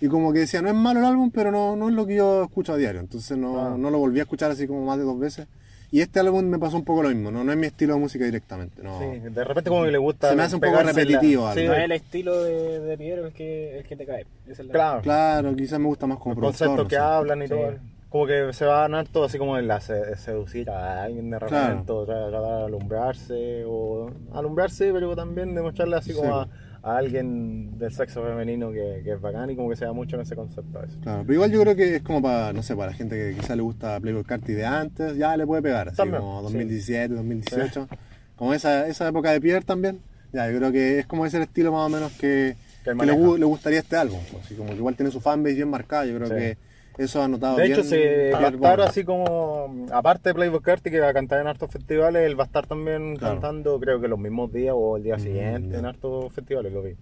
[0.02, 2.16] Y como que decía, no es malo el álbum, pero no, no es lo que
[2.16, 3.00] yo escucho a diario.
[3.00, 3.76] Entonces no, Ah.
[3.78, 5.48] no lo volví a escuchar así como más de dos veces.
[5.92, 7.32] Y este álbum me pasó un poco lo mismo.
[7.32, 8.84] No, no es mi estilo de música directamente.
[8.84, 9.00] No.
[9.00, 10.30] Sí, de repente como que le gusta.
[10.30, 11.72] Se me hace un poco en la- repetitivo Sí, algo.
[11.74, 14.26] No es el estilo de, de Pierre el que, el que te cae.
[14.48, 15.02] Es claro.
[15.02, 17.02] Claro, quizás me gusta más como Los conceptos no que sé.
[17.02, 17.54] hablan y Sí.
[17.54, 17.74] todo.
[18.10, 21.30] Como que se va a ganar todo así como en la se- seducir a alguien
[21.30, 22.06] de repente, Claro.
[22.06, 26.50] tratar de alumbrarse, o alumbrarse, pero también demostrarle así como Sí.
[26.50, 29.94] a, a alguien del sexo femenino que, que es bacán y como que se da
[29.94, 30.98] mucho en ese concepto a veces.
[31.02, 33.36] Claro, pero igual yo creo que es como para, no sé, para la gente que
[33.40, 36.44] quizás le gusta Playboy Carti de antes, ya le puede pegar, así También, como sí.
[36.46, 37.88] 2017, 2018,
[38.36, 40.00] como esa, esa época de Pierre también,
[40.32, 43.14] ya yo creo que es como ese estilo más o menos que, Que que le,
[43.40, 46.16] le gustaría este álbum, pues, así como que igual tiene su fanbase bien marcada, yo
[46.16, 46.34] creo Sí.
[46.36, 46.58] que
[47.00, 48.84] eso ha notado De bien hecho, se estar Bourne.
[48.84, 52.44] así como, aparte de Playboy Carti, que va a cantar en hartos festivales, él va
[52.44, 53.36] a estar también Claro.
[53.36, 56.82] cantando, creo que los mismos días o el día Mm, siguiente en hartos festivales, lo
[56.84, 56.96] vi.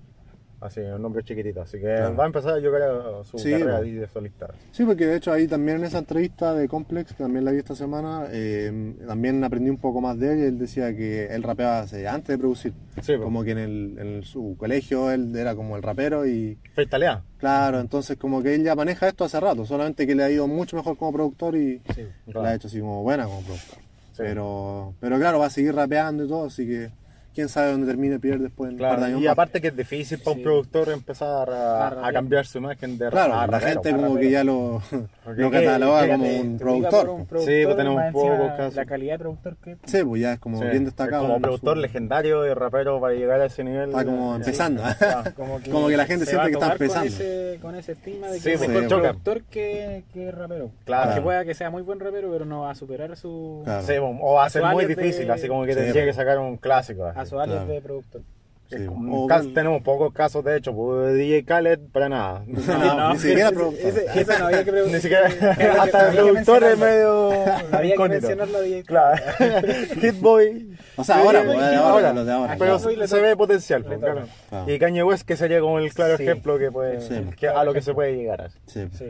[0.60, 1.62] Así, un nombre chiquitito.
[1.62, 2.16] Así que Claro.
[2.16, 4.02] va a empezar, yo creo, su Sí, carrera bueno.
[4.02, 4.48] de solista.
[4.72, 7.60] Sí, porque de hecho ahí también en esa entrevista de Complex, que también la vi
[7.60, 11.82] esta semana, eh, también aprendí un poco más de él él decía que él rapeaba
[11.82, 12.74] antes de producir.
[12.96, 13.20] Sí, pues.
[13.22, 17.24] Como que en, el, en el- su colegio él era como el rapero y Freestyleada.
[17.38, 20.48] claro, entonces como que él ya maneja esto hace rato, solamente que le ha ido
[20.48, 23.78] mucho mejor como productor y Sí, la ha hecho así como buena como productor.
[24.14, 24.24] Sí.
[24.24, 26.90] Pero, pero claro, va a seguir rapeando y todo, así que
[27.38, 29.34] quién sabe dónde termine Pierre después en par Claro, años y más.
[29.34, 30.44] aparte que es difícil para un Sí.
[30.44, 33.84] productor empezar A cambiar su imagen de Claro, a la rapero.
[33.84, 34.82] gente como que ya lo,
[35.52, 37.10] cataloga como un productor.
[37.10, 37.30] un pues.
[37.30, 38.76] productor, Sí, pues tenemos pocos casos.
[38.76, 41.28] La calidad de productor que Sí, pues ya es como Sí, bien es destacado.
[41.28, 43.90] como productor su- legendario y rapero para llegar a ese nivel.
[43.90, 44.82] Está como empezando.
[44.84, 47.08] ah, como que, Como que la gente siente que está tomar con empezando.
[47.08, 49.02] ese, con ese estigma de Sí, que es pues, mejor choca.
[49.10, 50.72] productor que, que rapero.
[50.86, 51.14] Claro.
[51.14, 53.64] Que pueda que sea muy buen rapero, pero no va a superar su.
[53.86, 56.06] Sí, o va a ser muy difícil, así como que tendría pues.
[56.06, 57.06] que sacar un clásico.
[57.28, 57.74] Su alias Claro.
[57.74, 58.22] de productor.
[58.70, 62.44] Sí, o un caso- tenemos pocos casos, de hecho, pues, DJ Khaled, para nada.
[62.48, 63.80] No, ni siquiera productor.
[63.80, 64.96] ese- no había que preguntar.
[64.98, 67.30] Ni siquiera, Había que- hasta el productor es medio
[67.72, 69.24] Había que mencionarlo de Claro.
[70.02, 70.78] Hitboy.
[70.98, 72.56] O sea, ahora, pues, de ahora, lo de ahora.
[72.60, 73.86] Pero se ve potencial.
[73.86, 74.00] Pues.
[74.00, 74.24] Claro.
[74.68, 76.24] Y Kanye West, que sería como el claro Sí.
[76.24, 77.16] ejemplo que puede, Sí.
[77.40, 78.42] que a lo que se puede llegar.
[78.42, 78.60] así.
[78.66, 79.06] Sí, Sí.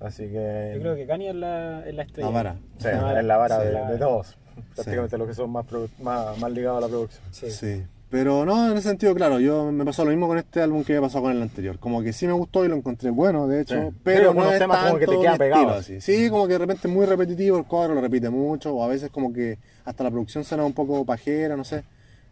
[0.00, 0.72] Así que.
[0.74, 2.28] Yo creo que Kanye es la, es la estrella.
[2.28, 2.56] La vara.
[2.78, 3.20] Sí, La vara.
[3.20, 4.36] es la vara Sí, de, todos.
[4.74, 5.64] Prácticamente los que son más,
[6.00, 7.22] más, más ligados a la producción.
[7.30, 7.50] Sí.
[7.50, 7.84] Sí.
[8.08, 10.94] Pero no, en ese sentido, claro, yo me pasó lo mismo con este álbum que
[10.94, 11.78] me pasó con el anterior.
[11.80, 13.80] Como que sí me gustó y lo encontré bueno, de hecho, Sí.
[13.80, 15.78] pero Pero no algunos es temas como que te tanto pegados.
[15.80, 16.00] estilo, así.
[16.00, 18.88] Sí, como que de repente es muy repetitivo, el cuadro lo repite mucho, o a
[18.88, 21.82] veces como que hasta la producción suena un poco pajera, no sé.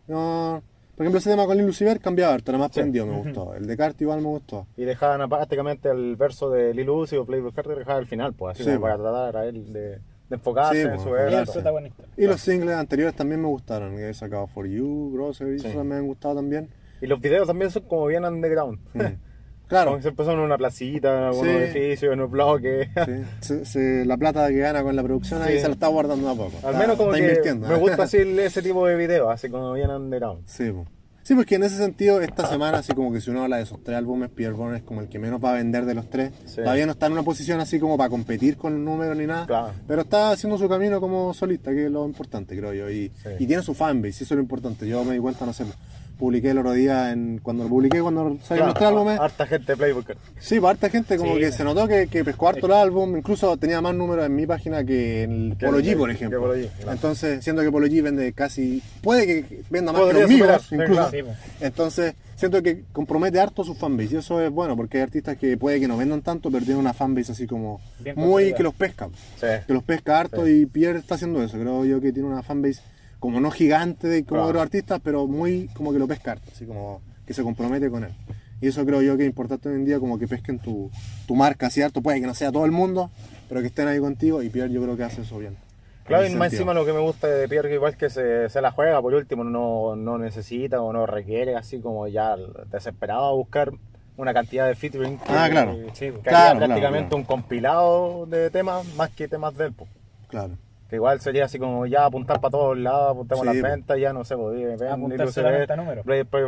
[0.06, 0.62] No,
[0.96, 2.80] por ejemplo, ese tema con Lil Lucifer cambiaba harto, era más Sí.
[2.80, 3.52] prendido, me gustó.
[3.54, 4.66] El de Carti igual me gustó.
[4.76, 8.54] Y dejaban prácticamente el verso de Lil Uzi o Playboy Carter dejaba al final, pues,
[8.54, 8.92] así Sí, como pues.
[8.92, 11.44] para tratar a él de, de enfocarse Sí, en pues, su Y verso.
[11.46, 11.52] Sí.
[11.58, 12.02] protagonista.
[12.16, 15.66] Y los singles anteriores también me gustaron, que he sacado For You, Grocery, Sí.
[15.68, 16.68] esos me han gustado también.
[17.00, 18.78] Y los videos también son como bien underground.
[18.94, 19.00] Mm.
[19.66, 21.50] Claro, Como que se empezaron en una placita, en algún Sí.
[21.50, 22.88] edificio, en un bloque.
[23.40, 23.78] sí.
[24.06, 26.52] La plata que gana con la producción ahí se la está guardando a poco.
[26.62, 27.68] Al Está- menos como está que invirtiendo.
[27.68, 30.42] me gusta así el- ese tipo de videos, así como bien underground.
[30.46, 30.84] Sí, po.
[31.24, 33.82] Sí, porque en ese sentido, esta semana, así como que si uno habla de esos
[33.82, 36.30] tres álbumes, Pierre Bourne es como el que menos va a vender de los tres.
[36.46, 36.56] Sí.
[36.56, 39.46] Todavía no está en una posición así como para competir con los números ni nada.
[39.46, 39.72] Claro.
[39.88, 42.88] Pero está haciendo su camino como solista, que es lo importante, creo yo.
[42.88, 43.30] Y, Sí.
[43.40, 44.86] y tiene su fanbase, eso es lo importante.
[44.86, 45.64] Yo me di cuenta, no sé,
[46.18, 49.20] publiqué el otro día, en, cuando lo publiqué, cuando salieron Claro, los tres álbumes.
[49.20, 50.24] Harta gente de Playboy Carter.
[50.38, 51.40] Sí, para harta gente como Sí.
[51.40, 54.46] que se notó que, que pescó harto el álbum, incluso tenía más números en mi
[54.46, 56.40] página que en el Que Polo G, por que ejemplo.
[56.40, 56.92] Polo G, claro.
[56.92, 60.66] Entonces, siento que Polo G vende casi, puede que venda más Podría que los míos,
[60.68, 60.92] sí, incluso.
[60.94, 61.10] claro.
[61.10, 61.36] Sí, pues.
[61.60, 65.56] Entonces, siento que compromete harto su fanbase y eso es bueno, porque hay artistas que
[65.56, 68.56] puede que no vendan tanto, pero tienen una fanbase así como Bien muy consolidada.
[68.56, 69.08] que los pesca,
[69.40, 69.46] Sí.
[69.66, 70.50] que los pesca harto Sí.
[70.62, 71.58] y Pierre está haciendo eso.
[71.58, 72.80] Creo yo que tiene una fanbase
[73.24, 74.48] como no gigante de- como Claro.
[74.50, 78.12] otros artistas, pero muy como que lo pesca así como que se compromete con él.
[78.60, 80.90] Y eso creo yo que es importante hoy en día, como que pesquen tu,
[81.26, 82.02] tu marca, ¿cierto?
[82.02, 83.10] Puede que no sea todo el mundo,
[83.48, 85.56] pero que estén ahí contigo y Pierre yo creo que hace eso bien.
[86.04, 86.52] Claro, y más sentido.
[86.52, 89.14] encima lo que me gusta de Pierre que igual que se, se la juega, por
[89.14, 92.36] último no, no necesita o no requiere así como ya
[92.70, 93.70] desesperado a buscar
[94.18, 95.72] una cantidad de featuring que, Ah, claro.
[95.94, 99.88] Sí, que Claro, haría claro, prácticamente un compilado de temas más que temas del po.
[100.28, 100.58] Claro.
[100.94, 104.12] Que igual sería así como ya apuntar para todos lados, apuntemos Sí, las ventas, ya
[104.12, 105.66] no sé, pues, ven, Apuntar solamente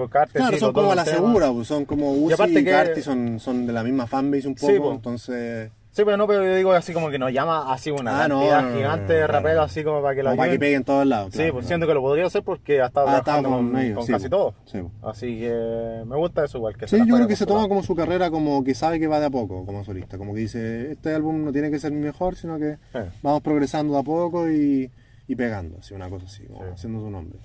[0.09, 1.21] Carter, Claro, sí, son los como a la temas.
[1.21, 4.47] segura, pues, son como Uzi y, aparte que- Carti, son, son de la misma fanbase
[4.47, 4.95] un poco, Sí, pues.
[4.95, 5.71] entonces...
[5.97, 8.41] Sí, pero no, pero yo digo así como que nos llama así una Ah, no,
[8.41, 10.85] cantidad no, no, gigante de raperos así como para que lo Como para que peguen
[10.85, 11.29] todos lados.
[11.33, 13.95] Sí, claro, pues siento que lo podría hacer porque ha estado Ah, trabajando con, sí,
[14.13, 14.31] casi pues.
[14.31, 14.55] todos.
[14.67, 14.93] Sí, pues.
[15.03, 16.77] Así que me gusta eso igual.
[16.77, 19.01] Que Sí, la yo creo que por se toma como su carrera como que sabe
[19.01, 21.79] que va de a poco como solista, como que dice, este álbum no tiene que
[21.79, 22.99] ser mi mejor, sino que Sí.
[23.23, 24.91] vamos progresando de a poco y,
[25.27, 26.71] y pegando, así, una cosa así, como Sí.
[26.75, 27.39] haciendo su nombre.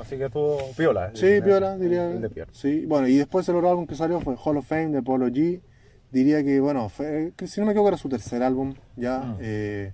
[0.00, 1.10] Así que estuvo piola.
[1.14, 2.08] Sí, el- Piola, el- diría.
[2.12, 2.52] El de Pierre.
[2.54, 5.26] Sí, bueno, y después el otro álbum que salió fue Hall of Fame de Polo
[5.26, 5.60] G.
[6.10, 9.18] Diría que, bueno, fue, si no me equivoco era su tercer álbum, ya.
[9.20, 9.36] Mm.
[9.40, 9.92] eh,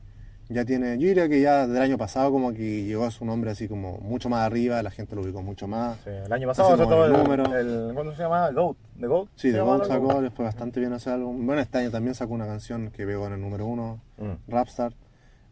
[0.50, 3.50] ya tiene, yo diría que ya del año pasado como que llegó a su nombre
[3.50, 5.96] así como mucho más arriba, la gente lo ubicó mucho más.
[6.04, 7.44] Sí, el año pasado sacó el, número.
[7.58, 8.50] el- ¿Cuándo se llama?
[8.50, 8.76] Goat.
[9.00, 9.28] ¿The Goat?
[9.36, 10.08] Sí, ¿Se de llama Gold el álbum?
[10.10, 11.46] sacó, les fue bastante bien ese álbum.
[11.46, 14.50] Bueno, este año también sacó una canción que pegó en el número uno, Mm.
[14.50, 14.92] Rapstar.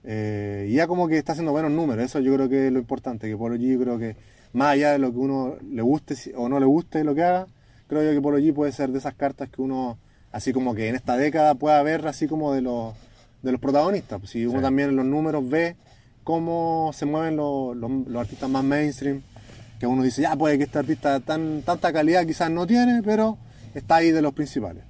[0.04, 2.78] Eh, y ya como que está haciendo buenos números, eso yo creo que es lo
[2.78, 4.16] importante, que Polo G yo creo que
[4.52, 7.46] más allá de lo que uno le guste o no le guste lo que haga,
[7.86, 9.98] creo creo yo que Polo G puede ser de esas cartas que uno,
[10.32, 12.94] así como que en esta década pueda ver así como de los,
[13.42, 14.20] de los protagonistas.
[14.28, 14.62] Si uno Sí.
[14.62, 15.76] también en los números ve
[16.24, 19.22] cómo se mueven los, los- los artistas más mainstream,
[19.78, 23.36] que uno dice, ya puede que este artista tan, tanta calidad quizás no tiene, pero
[23.74, 24.84] está ahí de los principales.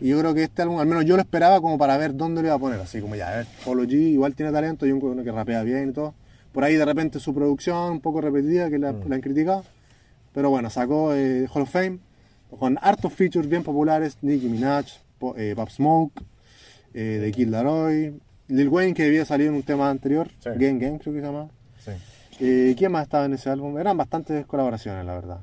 [0.00, 2.40] Y yo creo que este álbum, al menos yo lo esperaba como para ver dónde
[2.40, 2.80] lo iba a poner.
[2.80, 5.62] Así como ya, a ver, Polo G igual tiene talento y un uno que rapea
[5.62, 6.14] bien y todo.
[6.52, 9.64] Por ahí de repente su producción un poco repetida, que la, la han criticado.
[10.32, 11.98] Pero bueno, sacó eh, Hall of Fame
[12.58, 14.18] con hartos features bien populares.
[14.22, 14.86] Nicki Minaj,
[15.18, 16.22] Po- eh, Pop Smoke,
[16.94, 20.50] eh, The Kid Laroi, Lil Wayne que había salido en un tema anterior, Sí.
[20.56, 21.48] Gang Gang creo que se llama.
[21.78, 21.92] Sí.
[22.40, 23.78] Eh, ¿Quién más estaba en ese álbum?
[23.78, 25.40] Eran bastantes colaboraciones, la verdad.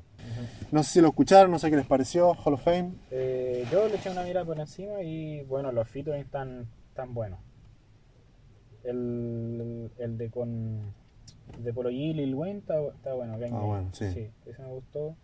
[0.71, 2.91] No sé si lo escucharon, no sé qué les pareció, Hall of Fame.
[3.11, 7.39] Eh, yo le eché una mirada por encima y bueno, los featuring están tan buenos.
[8.83, 10.93] El, el de con
[11.63, 13.37] de Polo G y Lil Wayne está, está bueno.
[13.39, 14.05] Gang Ah, bueno, sí.
[14.05, 15.15] ese me gustó.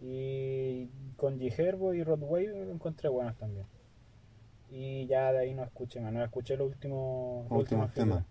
[0.00, 3.66] Y con G Herbo y Rod Wave lo encontré buenos también.
[4.70, 8.24] Y ya de ahí no escuché más, no escuché los últimos, Últimos temas.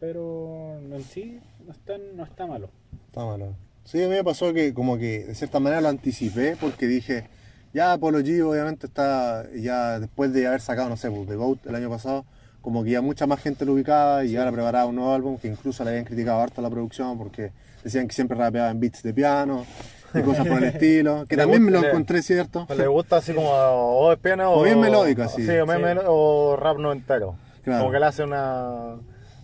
[0.00, 2.70] Pero en sí no está, no está malo.
[3.06, 3.54] Está malo.
[3.84, 7.28] Sí, a mí me pasó que como que de cierta manera lo anticipé porque dije,
[7.74, 11.66] ya Polo G obviamente está ya después de haber sacado, no sé, pues, The Goat
[11.66, 12.24] el año pasado,
[12.60, 15.48] como que ya mucha más gente lo ubicaba y ahora preparaba un nuevo álbum que
[15.48, 17.52] incluso le habían criticado harto la producción porque
[17.84, 19.66] decían que siempre rapeaba en beats de piano
[20.14, 22.66] y cosas por el estilo, que Le también me lo le- encontré cierto.
[22.76, 25.42] Le gusta así como o de piano O bien melódico, así.
[25.44, 25.82] Sí, o, bien Sí.
[25.84, 27.34] melo- o rap no entero.
[27.62, 27.80] Claro.
[27.82, 28.96] Como que le hace una.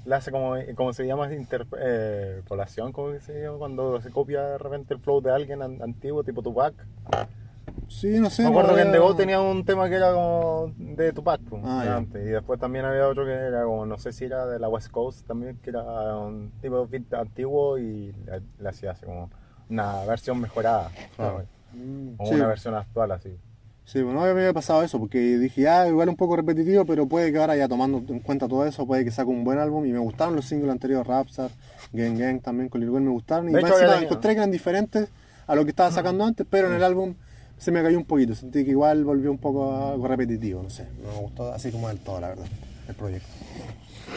[0.04, 4.59] Le hace como, como se llama interpolación, como que se llama cuando se copia de
[4.59, 6.74] repente el flow de alguien an- antiguo, tipo Tupac.
[7.88, 8.42] Sí, no sé.
[8.42, 11.40] Me acuerdo no que en The Go tenía un tema que era como de Tupac,
[11.48, 12.26] pues, Ah, de antes.
[12.26, 14.90] y después también había otro que era como, no sé si era de la West
[14.90, 15.83] Coast también, que era
[16.16, 19.31] un tipo de beat antiguo y le, le hacía así como
[19.70, 21.44] una versión mejorada, Claro.
[21.72, 22.14] Mm.
[22.18, 22.35] o Sí.
[22.35, 23.37] una versión actual así.
[23.85, 27.33] Sí, bueno, me había pasado eso, porque dije, ya, igual un poco repetitivo, pero puede
[27.33, 29.87] que ahora ya tomando en cuenta todo eso, puede que saque un buen álbum.
[29.87, 31.50] Y me gustaron los singles anteriores, Rapstar,
[31.94, 33.48] Gang Gang también con Lil Wayne me gustaron.
[33.48, 35.09] Y más encima encontré que eran diferentes
[35.46, 37.14] a lo que estaba sacando antes, pero en el álbum
[37.57, 38.35] se me cayó un poquito.
[38.35, 40.87] Sentí que igual volvió un poco algo repetitivo, no sé.
[41.02, 42.46] No me gustó así como del todo, la verdad,
[42.88, 43.26] el proyecto.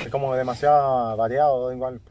[0.04, 2.02] Es como demasiado variado igual.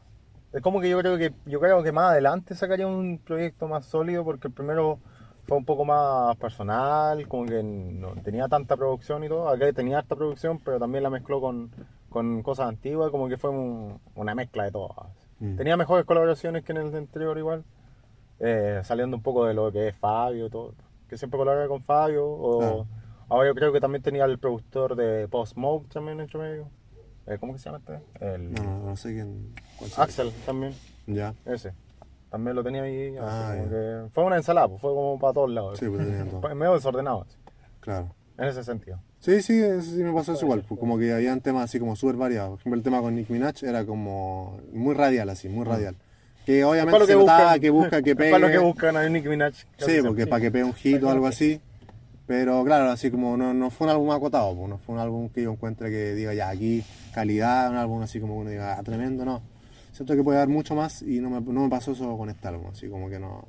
[0.52, 3.84] Es como que yo creo que yo creo que más adelante sacaría un proyecto más
[3.86, 4.98] sólido porque el primero
[5.44, 9.48] fue un poco más personal, como que no tenía tanta producción y todo.
[9.48, 11.70] Acá tenía harta producción, pero también la mezcló con,
[12.08, 14.94] con cosas antiguas, como que fue un- una mezcla de todo.
[15.38, 15.56] Mm.
[15.56, 17.64] Tenía mejores colaboraciones que en el anterior igual,
[18.40, 20.74] eh, saliendo un poco de lo que es Fabio y todo,
[21.08, 22.26] que siempre colabora con Fabio.
[22.26, 22.86] O, Claro.
[23.28, 26.68] Ahora yo creo que también tenía el productor de Post Smoke también entre medio.
[27.30, 28.00] Eh, ¿Cómo que se llama este?
[28.34, 29.54] El No, no, no sé quién.
[29.96, 30.74] Axel también,
[31.06, 31.32] Ya.
[31.46, 31.72] ese.
[32.28, 33.14] También lo tenía ahí.
[33.20, 33.70] Ah, como ya.
[33.70, 35.78] que fue una ensalada, pues, fue como para todos lados.
[35.78, 36.40] Sí, pues tenía todo.
[36.54, 37.36] Medio desordenado, así,
[37.80, 38.12] Claro.
[38.36, 39.00] en ese sentido.
[39.20, 42.16] Sí, sí, eso sí me pasó eso igual, como que habían temas así como súper
[42.16, 42.52] variados.
[42.52, 45.96] Por ejemplo, el tema con Nick Minaj era como muy radial, así, muy radial.
[46.46, 48.16] Que Es obviamente para lo se que notaba buscan- que busca que es.
[48.16, 49.52] Para lo que buscan a Nicki Minaj.
[49.76, 51.60] Sí, porque para que pegue un hit o algo así.
[52.30, 55.28] Pero claro, así como no, no fue un álbum acotado, pues, no fue un álbum
[55.30, 56.80] que yo encuentre que diga ya aquí
[57.12, 59.42] calidad, un álbum así como que uno diga ah, tremendo, no.
[59.90, 62.46] Siento que puede dar mucho más y no me, no me pasó eso con este
[62.46, 63.48] álbum, así como que no,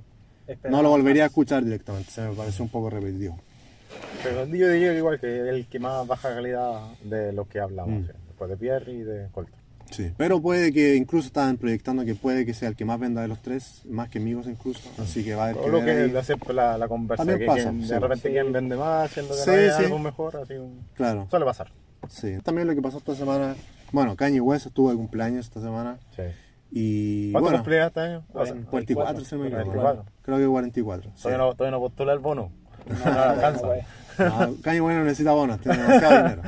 [0.68, 3.38] no lo volvería a escuchar directamente, se me pareció un poco repetitivo.
[4.24, 8.02] Pero yo diría que igual que el que más baja calidad de lo que hablamos,
[8.02, 8.08] Mm.
[8.08, 9.61] sí, después de Pierre y de Colton.
[9.92, 13.22] Sí, pero puede que incluso estaban proyectando que puede que sea el que más venda
[13.22, 16.24] de los tres, más que Migos incluso, así que va a haber Todo que que
[16.24, 17.90] siempre la, la conversa, También que pasa, quien- sí.
[17.90, 18.34] de repente Sí.
[18.34, 19.84] quien vende más, siendo que Sí, no hay sí.
[19.84, 21.72] algo mejor, así un- Claro, suele pasar.
[22.08, 22.38] sí.
[22.44, 23.56] También lo que pasó esta semana,
[23.92, 26.24] bueno, Kanye West estuvo de cumpleaños esta semana Sí.
[26.72, 28.24] y ¿Cuánto bueno, cumplirá este año?
[28.34, 29.72] O sea, 44 si no me equivoco.
[29.72, 30.06] 44.
[30.22, 31.12] Creo que 44.
[31.16, 31.22] sí.
[31.24, 32.52] Todavía no, todavía no postula el bono.
[32.88, 33.68] No, no alcanza.
[34.18, 36.42] No, Kanye West no necesita bonos, tiene demasiado dinero.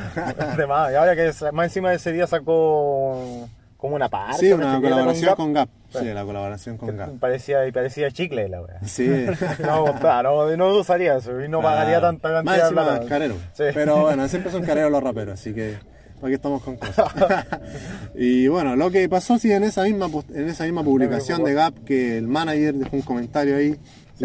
[0.58, 4.38] De más, y ahora que más encima de ese día sacó como una parte.
[4.40, 5.70] Sí, una colaboración Gap, con Gap.
[5.90, 6.06] Sí.
[6.14, 7.20] La colaboración con Gap.
[7.20, 8.80] Parecía, parecía chicle la wea.
[8.86, 9.08] Sí.
[9.60, 12.18] No, está, no, no usaría eso y no pagaría Claro.
[12.18, 13.04] tanta Más cantidad de encima plata.
[13.04, 13.36] es carero.
[13.54, 13.64] Sí.
[13.74, 15.78] Pero bueno, siempre son careros los raperos, así que
[16.22, 17.12] aquí estamos con cosas.
[18.16, 21.84] y bueno, lo que pasó sí en esa misma en esa misma publicación de Gap
[21.86, 23.76] que el manager dejó un comentario ahí,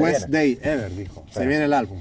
[0.02, 0.56] West viene.
[0.56, 1.46] Day Ever dijo, se Sí.
[1.46, 1.98] viene el álbum.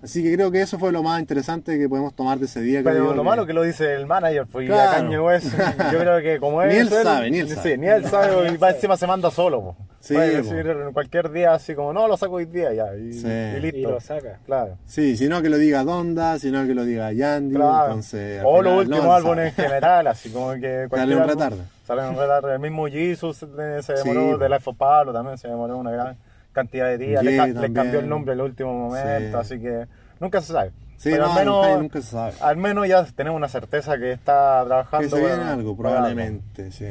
[0.00, 2.82] Así que creo que eso fue lo más interesante que podemos tomar de ese día.
[2.84, 4.90] Pero lo malo que lo dice el manager, pues y Claro.
[4.90, 5.46] a Kanye West,
[5.92, 6.80] yo creo que como Ni es.
[6.82, 7.78] él sabe, ni él sí, sabe.
[7.78, 9.76] ni él sabe, y va encima se manda solo, po.
[9.98, 10.54] Sí, Puede po.
[10.54, 13.26] decir cualquier día así como, no, lo saco hoy día ya, y, Sí.
[13.26, 13.90] y Y listo.
[13.90, 14.38] lo saca.
[14.46, 14.78] Claro.
[14.86, 17.86] Sí, sino que lo diga Donda, sino que lo diga Yandy, Claro.
[17.86, 18.40] entonces...
[18.44, 21.56] o final los no últimos se álbumes en general, así como que cualquier un retardo.
[21.84, 22.52] Sale un retardo.
[22.52, 24.38] El mismo Jesus eh, se Sí, demoró, po.
[24.38, 26.16] de Life of Pablo también se demoró una gran
[26.52, 27.36] cantidad de días, le,
[27.72, 29.54] cambió el nombre en el último momento, Sí.
[29.54, 29.86] así que
[30.20, 30.72] nunca se sabe.
[30.96, 32.32] Sí, Pero no, al menos, nunca se sabe.
[32.40, 35.04] al menos ya tenemos una certeza que está trabajando.
[35.08, 36.86] Que se viene para- algo, probablemente, sí.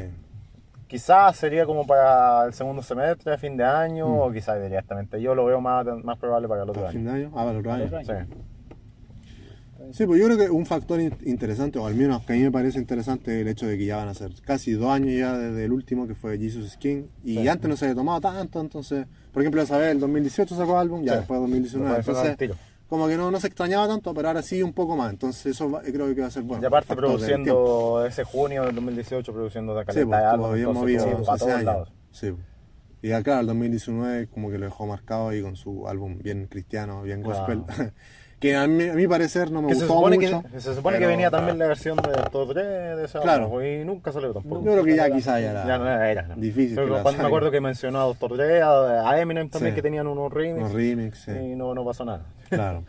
[0.86, 4.20] Quizás sería como para el segundo semestre, fin de año, Mm.
[4.20, 5.20] o quizás directamente.
[5.20, 7.12] Yo lo veo más, más probable para el otro ¿Para fin año.
[7.18, 7.30] de año?
[7.34, 7.84] Ah, para el otro año.
[7.84, 8.06] Otro año.
[8.06, 8.34] Sí.
[9.92, 12.42] Sí, pues yo creo que un factor in- interesante, o al menos que a mí
[12.42, 15.36] me parece interesante, el hecho de que ya van a ser casi dos años ya
[15.36, 17.48] desde el último, que fue Jesus King, y Sí.
[17.48, 21.02] antes no se había tomado tanto, entonces, por ejemplo, esa vez el 2018 sacó álbum,
[21.04, 21.18] ya Sí.
[21.18, 22.56] después del Lo 2019, puede sacar al entonces
[22.88, 25.70] como que no, no se extrañaba tanto, pero ahora sí un poco más, entonces eso
[25.70, 26.62] va- creo que va a ser bueno.
[26.62, 31.04] y aparte produciendo ese junio del 2018, produciendo la Sí, calidad pues de álbum, entonces,
[31.04, 31.92] movido para todos lados.
[32.12, 32.30] Sí.
[32.32, 32.44] pues.
[33.00, 37.02] Y claro, el 2019 como que lo dejó marcado ahí con su álbum bien cristiano,
[37.02, 37.62] bien gospel.
[38.40, 40.42] que a mi, a mi parecer no me se gustó supone, mucho.
[40.52, 42.62] que, se supone que pero- venía también la versión de Torre
[42.96, 43.64] de ese Claro.
[43.64, 44.64] y nunca salió tampoco.
[44.64, 46.22] Yo creo que ya quizá ya era, Ya no era.
[46.22, 46.36] no.
[46.36, 48.36] difícil que la cuando me acuerdo que mencionó a Dr.
[48.36, 49.76] Dre, a Eminem también, Sí.
[49.76, 51.32] que tenían unos remix, unos remix, sí.
[51.32, 52.22] y no, no pasó nada.
[52.48, 52.84] Claro.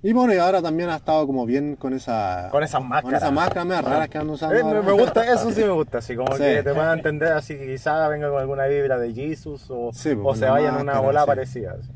[0.00, 2.48] Y bueno, y ahora también ha estado como bien con esa...
[2.52, 3.02] Con esas máscaras.
[3.04, 4.54] Con esas máscaras medio raras que andan usando.
[4.56, 6.42] Eh, me, gusta, eso sí me gusta, así como Sí.
[6.44, 10.14] que te puedan entender, así que quizás venga con alguna vibra de Jesus o, Sí,
[10.14, 11.74] pues, o se vaya en una bola parecida.
[11.80, 11.90] Así,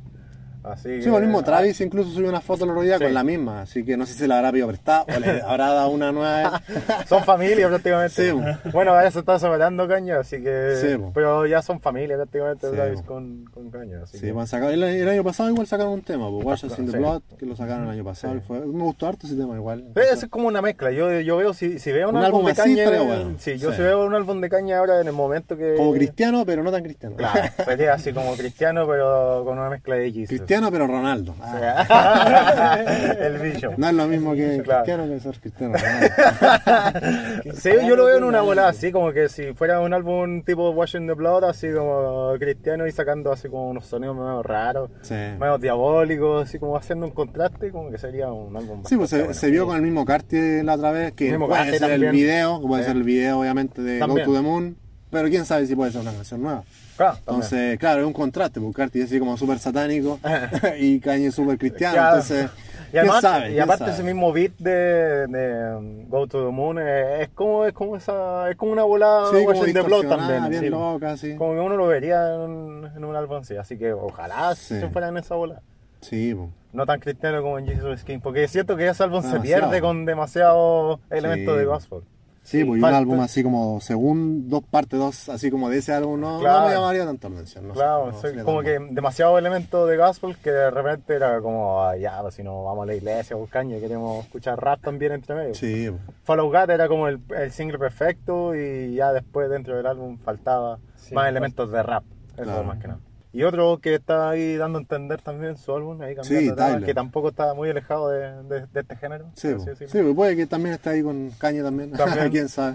[0.64, 3.04] así Sí, que- el mismo Travis incluso subió una foto el otro día Sí.
[3.04, 5.72] con la misma, así que no sé si la habrá pedido prestada o le habrá
[5.72, 6.62] dado una nueva.
[7.08, 8.32] Son familia prácticamente.
[8.32, 8.38] Sí,
[8.72, 10.76] bueno, ahora se está separando Caña, así que.
[10.80, 14.02] Sí, pero ya son familia prácticamente Travis con, con Caña.
[14.04, 16.64] Así Sí, que- pues, sacado- el, el año pasado igual sacaron un tema, pues Watch
[16.78, 16.98] in the.
[16.98, 18.40] Blood, que lo sacaron el año pasado.
[18.46, 19.84] Fue- me gustó harto ese tema igual.
[19.96, 20.90] Es como una mezcla.
[20.92, 22.84] Yo, yo veo, si, si veo un, Un álbum, álbum de Caña.
[22.84, 23.34] estaría bueno.
[23.38, 25.74] Sí, yo si veo un álbum de Caña ahora en el momento que.
[25.76, 27.16] Como cristiano, pero no tan cristiano.
[27.16, 30.28] Claro, sería así como cristiano, pero con una mezcla de Jesus.
[30.52, 31.34] Cristiano, pero Ronaldo.
[31.40, 32.78] Ah,
[33.20, 33.70] el bicho.
[33.76, 34.82] no es lo mismo que Claro.
[34.84, 35.74] cristiano que ser cristiano.
[35.78, 37.52] Ronaldo.
[37.54, 40.70] Sí, yo lo veo en una bola así, como que si fuera un álbum tipo
[40.70, 45.14] Washing the Blood, así como cristiano y sacando así como unos sonidos medio raros, Sí.
[45.38, 49.18] medio diabólicos, así como haciendo un contraste, como que sería un álbum Sí, pues se,
[49.18, 49.34] bueno.
[49.34, 52.12] se vio con el mismo Cartier la otra vez, que puede Cartier ser el también.
[52.12, 52.88] video, que puede Sí.
[52.88, 54.26] ser el video obviamente de También.
[54.26, 54.76] Go to the Moon,
[55.10, 56.62] pero quién sabe si puede ser una canción nueva.
[56.96, 57.44] Claro, también.
[57.44, 60.18] Entonces, claro, es un contraste, porque Cartier es así como súper satánico
[60.78, 62.08] y Kanye es súper cristiano, Claro.
[62.16, 62.50] entonces,
[62.88, 63.46] Y quién además, sabe.
[63.46, 63.92] y quién aparte sabe.
[63.94, 67.96] ese mismo beat de, de um, Go to the Moon eh, es como es como
[67.96, 70.50] esa es como una volada Sí, como Blood distorsionada, también.
[70.50, 70.68] bien sí.
[70.68, 71.34] loca, sí.
[71.36, 74.88] Como que uno lo vería en un, en un álbum así, así que ojalá se
[74.90, 75.62] fuera en esa bola.
[76.02, 76.50] Sí, po.
[76.72, 79.62] No tan cristiano como en Jesus King, porque siento que ese álbum se Demasiado.
[79.68, 82.00] pierde con demasiados elementos de gospel.
[82.44, 85.92] Sí, pues y un álbum así como, según dos partes, dos, así como de ese
[85.94, 86.62] álbum, no, Claro.
[86.62, 87.68] no me llamaría tanto la atención.
[87.68, 88.94] No sé, Claro, no sería como que bueno.
[88.94, 92.82] demasiados elementos de gospel que de repente era como, ah, ya, pues si no vamos
[92.82, 95.54] a la iglesia a buscar y queremos escuchar rap también entre medio.
[95.54, 95.98] Sí, po.
[96.24, 100.78] Follow God era como el, el single perfecto y ya después dentro del álbum faltaba
[100.96, 101.30] Sí, más pues.
[101.30, 102.02] elementos de rap,
[102.34, 102.64] eso Claro.
[102.64, 103.00] más que nada.
[103.34, 106.86] Y otro que está ahí dando a entender también su álbum, ahí cambiando Sí, de
[106.86, 109.30] que tampoco está muy alejado de, de- de este género.
[109.34, 109.74] Sí, decirlo.
[109.88, 112.28] sí, pues puede que también esté ahí con Kanye también, También.
[112.30, 112.74] quién sabe.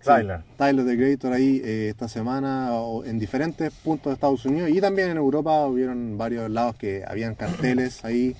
[0.00, 0.40] Sí, Tyler.
[0.56, 4.80] Tyler the Creator ahí eh, esta semana o en diferentes puntos de Estados Unidos y
[4.80, 8.34] también en Europa hubieron varios lados que habían carteles ahí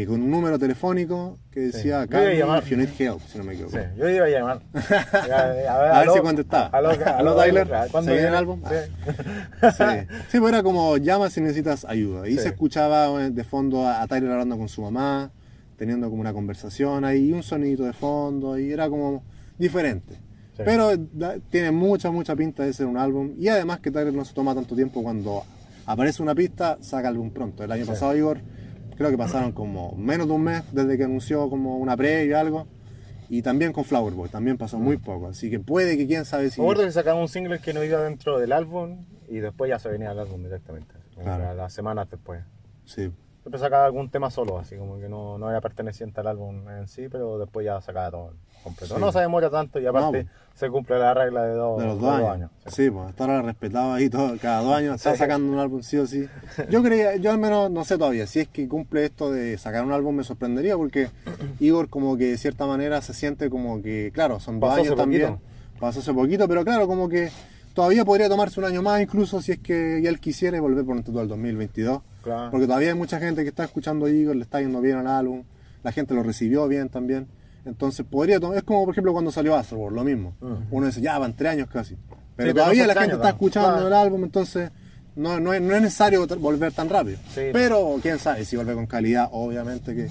[0.00, 2.62] que con un número telefónico que decía Yo Call iba a llamar.
[2.62, 3.76] if you need help, si no me equivoco.
[3.76, 4.60] Sí, yo iba a llamar.
[4.74, 6.66] A ver, A ver si contestaba.
[6.66, 8.62] Aló, Aló, Tyler, ¿Cuándo ¿se viene el álbum?
[8.68, 9.12] Sí.
[9.76, 9.84] Sí,
[10.30, 12.28] sí pues era como llama si necesitas ayuda.
[12.28, 12.38] Y Sí.
[12.40, 15.30] se escuchaba eh, de fondo a, a Tyler hablando con su mamá,
[15.76, 19.22] teniendo como una conversación ahí, y un sonidito de fondo, y era como
[19.58, 20.14] diferente.
[20.56, 20.62] Sí.
[20.64, 23.32] Pero da- tiene mucha, mucha pinta de ser un álbum.
[23.38, 25.42] Y además que Tyler no se toma tanto tiempo cuando
[25.86, 27.62] aparece una pista, saca álbum pronto.
[27.64, 27.90] El año Sí.
[27.90, 28.40] pasado, Igor,
[28.96, 32.32] creo que pasaron como menos de un mes desde que anunció como una pre y
[32.32, 32.66] algo.
[33.28, 35.26] Y también con Flower Boy, también pasó muy poco.
[35.26, 36.60] Así que puede que quién sabe si...
[36.60, 39.78] Me acuerdo que sacaban un single que no iba dentro del álbum y después ya
[39.78, 40.94] se venía al álbum directamente.
[41.20, 41.54] Claro.
[41.54, 42.44] Las semanas después.
[42.84, 43.10] Sí,
[43.46, 46.88] Siempre sacaba algún tema solo, así como que no, no era perteneciente al álbum en
[46.88, 48.32] sí, pero después ya sacaba todo
[48.64, 48.96] completo.
[48.96, 49.00] Sí.
[49.00, 52.00] No se demora tanto y aparte No, se cumple la regla de dos, de los
[52.00, 52.50] dos años.
[52.66, 52.86] Sí.
[52.86, 55.96] Sí, pues hasta ahora respetado ahí todo, cada dos años está sacando un álbum sí
[55.96, 56.28] o sí.
[56.70, 59.84] Yo creía, yo al menos no sé todavía, si es que cumple esto de sacar
[59.84, 61.10] un álbum me sorprendería porque
[61.60, 64.96] Igor como que de cierta manera se siente como que, claro, son dos Pasó años
[64.96, 65.48] también, poquito.
[65.78, 67.30] pasó hace poquito, pero claro, como que
[67.74, 70.84] todavía podría tomarse un año más incluso si es que ya él quisiera y volver
[70.84, 72.02] por todo el 2022.
[72.26, 72.50] Claro.
[72.50, 75.06] Porque todavía hay mucha gente que está escuchando a Igor, le está yendo bien al
[75.06, 75.44] álbum,
[75.82, 77.28] la gente lo recibió bien también.
[77.64, 80.34] Entonces podría tomar, es como por ejemplo cuando salió Astroworld, lo mismo.
[80.40, 80.54] Mm.
[80.74, 81.96] Uno dice, ya van tres años casi.
[82.36, 83.86] Pero todavía no la gente años, está escuchando Claro.
[83.86, 84.70] el álbum, entonces
[85.16, 87.18] no, no, es, no es necesario volver tan rápido.
[87.34, 87.42] Sí.
[87.52, 90.08] Pero quién sabe, si vuelve con calidad, obviamente que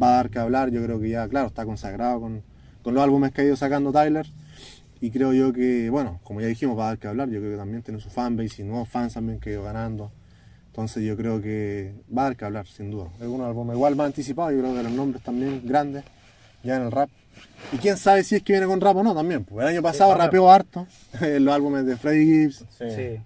[0.00, 0.70] va a dar que hablar.
[0.70, 2.42] Yo creo que ya, claro, está consagrado con,
[2.82, 4.26] con los álbumes que ha ido sacando Tyler.
[5.00, 7.28] Y creo yo que, bueno, como ya dijimos, va a dar que hablar.
[7.30, 10.10] Yo creo que también tiene su fanbase y nuevos fans también que ha ido ganando.
[10.78, 13.08] Entonces yo creo que va a dar que hablar, sin duda.
[13.20, 16.04] Es un álbum igual más anticipado, yo creo que los nombres también grandes,
[16.62, 17.10] ya en el rap.
[17.72, 19.42] Y quién sabe si es que viene con rap o no también.
[19.44, 20.86] Pues el año pasado rapeó harto,
[21.20, 22.84] en los álbumes de Freddie Gibbs, Sí.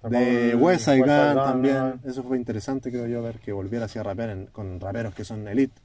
[0.09, 1.93] de West Side Gun también.
[2.03, 5.23] Eso fue interesante, creo yo, ver que volviera así a rapear en- con raperos que
[5.23, 5.79] son elite.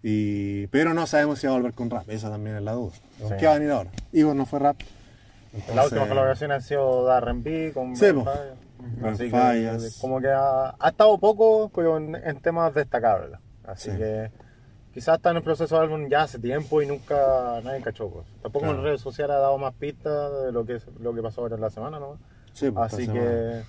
[0.00, 2.92] Y, pero no sabemos si va a volver con rap, esa también es la duda.
[3.18, 3.34] Sí.
[3.40, 3.90] ¿Qué va a venir ahora?
[4.12, 4.76] Igor no fue rap.
[5.54, 8.06] La Entonces- última colaboración ha sido de R&B con Sí,
[9.04, 13.38] Así que como que ha, ha estado poco, pero en, en temas destacables.
[13.64, 13.96] Así Sí.
[13.96, 14.30] que
[14.92, 18.10] quizás está en el proceso de álbum ya hace tiempo y nunca nadie cachó.
[18.10, 18.26] Pues.
[18.42, 18.78] Tampoco Claro.
[18.78, 21.62] en redes sociales ha dado más pistas de lo que, lo que pasó ahora en
[21.62, 22.18] la semana, ¿no?
[22.52, 23.62] Sí, pues, Así que semana.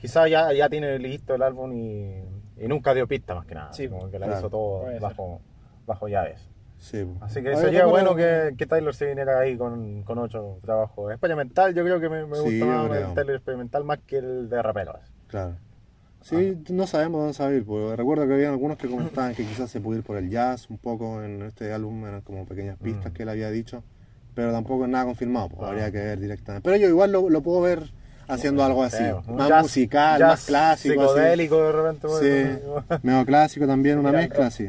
[0.00, 2.22] quizás ya, ya tiene listo el álbum y,
[2.58, 3.72] y nunca dio pistas más que nada.
[3.72, 4.40] Sí, como que la claro.
[4.40, 5.40] hizo todo bajo,
[5.86, 6.40] bajo llaves.
[6.78, 7.06] Sí.
[7.20, 11.10] Así que Oye, sería bueno que, que Tyler se viniera ahí con, con otro trabajo
[11.10, 11.74] experimental.
[11.74, 13.08] Yo creo que me, me Sí, gusta más creo.
[13.08, 14.96] el Tyler experimental más que el de raperos.
[15.26, 15.56] Claro.
[16.22, 19.80] Sí, no sabemos dónde salir, porque recuerdo que había algunos que comentaban que quizás se
[19.80, 23.14] puede ir por el jazz un poco en este álbum, eran como pequeñas pistas Mm.
[23.14, 23.82] que él había dicho,
[24.34, 25.72] pero tampoco es nada confirmado, pues, Claro.
[25.72, 26.64] habría que ver directamente.
[26.68, 27.82] Pero yo igual lo, lo puedo ver
[28.26, 31.00] haciendo algo así, Sí, más jazz- musical, jazz más clásico.
[31.02, 31.10] así.
[31.12, 32.08] Psicodélico de repente.
[32.20, 32.84] Sí, bueno.
[33.02, 34.68] medio clásico también, una mezcla así.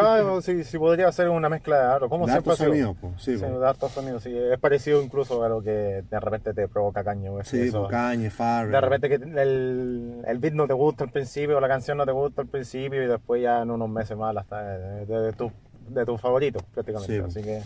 [0.00, 2.08] Claro, sí, sí podría ser una mezcla de algo.
[2.08, 4.36] Como De siempre sonidos, pues, sí, Sí, de sonidos, sí.
[4.36, 7.32] Es parecido incluso a lo que de repente te provoca caño.
[7.32, 7.88] pues, Sí, eso.
[8.30, 8.72] Farrell.
[8.72, 12.04] De repente que el, el beat no te gusta al principio, o la canción no
[12.04, 15.20] te gusta al principio y después ya en unos meses más la está de, de,
[15.20, 15.50] de tu,
[15.88, 17.14] de tus favoritos prácticamente.
[17.14, 17.22] Sí.
[17.24, 17.62] Así que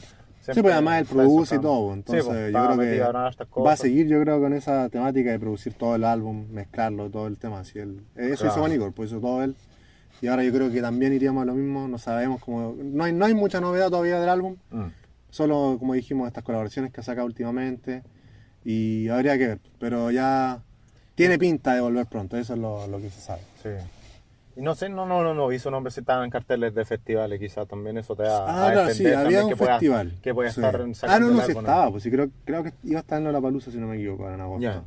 [0.55, 3.77] Sí, pues además él produce y todo, entonces Sí, pues, yo creo que va a
[3.77, 7.61] seguir yo creo con esa temática de producir todo el álbum, mezclarlo, todo el tema.
[7.61, 8.73] Así él, eso hizo Claro.
[8.73, 9.55] Igor, pues hizo todo él.
[10.21, 12.75] Y ahora yo creo que también iríamos a lo mismo, no sabemos cómo...
[12.77, 14.87] No hay, no hay mucha novedad todavía del álbum, Mm.
[15.31, 18.03] solo como dijimos estas colaboraciones que ha sacado últimamente
[18.65, 20.61] y habría que ver, pero ya
[21.15, 23.43] tiene pinta de volver pronto, eso es lo, lo que se sabe.
[23.63, 23.69] Sí.
[24.57, 26.85] Y no sé, no, no, no, no vi su nombre si estaba en carteles de
[26.85, 30.15] festivales, quizás también eso te da Ah, a claro, sí, había un que pueda- festival.
[30.21, 30.61] que puede Sí.
[30.61, 32.99] estar Ah, sacando no, no, el sí álbum, estaba, pues sí, creo, creo que iba
[32.99, 34.63] a estar en la palusa si no me equivoco, en agosto.
[34.63, 34.83] Ya.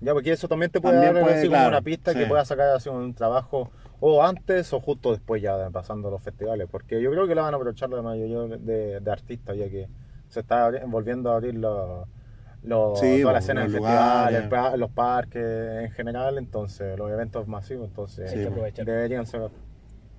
[0.00, 2.18] Ya, porque eso también te puede También dar puede, así como claro, una pista sí.
[2.18, 3.68] que puedas sacar así un trabajo
[4.00, 6.68] o antes o justo después ya pasando los festivales.
[6.70, 9.88] Porque yo creo que la van a aprovechar la mayoría de, de artistas ya que
[10.28, 12.06] se está volviendo a abrir los,
[12.62, 15.42] los- Sí, toda la pues, escena de los pa- parques
[15.84, 18.38] en general, entonces los eventos masivos, entonces Sí,
[18.84, 19.50] deberían ser.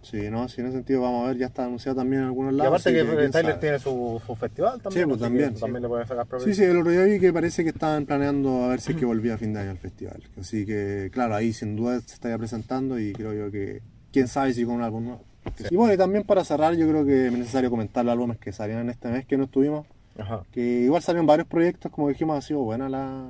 [0.01, 2.53] Sí, no, sí, en ese sentido vamos a ver, ya está anunciado también en algunos
[2.53, 2.71] Y lados.
[2.81, 5.59] aparte así que, quién Tyler tiene su, su festival también, Sí, pues, que también, sí.
[5.61, 6.47] también le puede sacar provecho.
[6.49, 8.97] Sí, sí, el otro día vi que parece que estaban planeando a ver si es
[8.97, 10.23] que volvía a fin de año al festival.
[10.39, 13.81] Así que, claro, ahí sin duda se estaría presentando y creo yo que,
[14.11, 15.23] quién sabe si con un álbum nuevo.
[15.69, 18.51] Y bueno, y también para cerrar, yo creo que es necesario comentar los álbumes que
[18.51, 19.85] salieron este mes que no estuvimos.
[20.17, 20.43] Ajá.
[20.51, 23.29] Que igual salieron varios proyectos, como dijimos, ha sido buena la.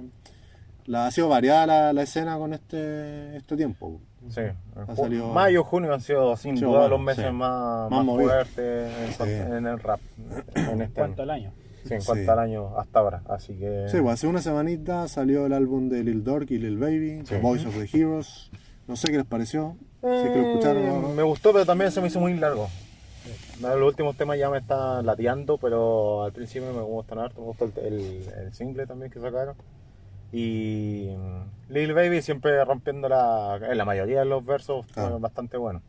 [0.90, 4.02] La ha sido variada la, la escena con este, este tiempo.
[4.30, 4.56] Sí, en
[4.88, 7.32] Ha salido- mayo, junio han sido sin Sí, duda bueno, los meses sí.
[7.32, 9.32] más, Más más fuertes en, Sí.
[9.32, 10.00] en el rap.
[10.56, 11.32] En En este cuanto año.
[11.32, 11.54] al año.
[11.86, 12.08] Sí, en Sí.
[12.08, 13.22] cuanto al año hasta ahora.
[13.30, 13.86] Así que.
[13.88, 17.36] Sí, pues hace una semanita salió el álbum de Lil Durk y Lil Baby, Sí.
[17.36, 18.50] The Voice of the Heroes.
[18.88, 19.78] No sé qué les pareció.
[20.02, 21.10] Si es que lo Eh, escucharon no.
[21.10, 22.68] Me gustó, pero también se me hizo muy largo.
[23.62, 27.42] Los últimos temas ya me están lateando, pero al principio me gustan harto.
[27.42, 29.56] Me gustó el, el- el single también que sacaron.
[30.32, 35.20] Y mm, Lil Baby siempre rompiendo la, en la mayoría de los versos, Claro.
[35.20, 35.82] bastante bueno.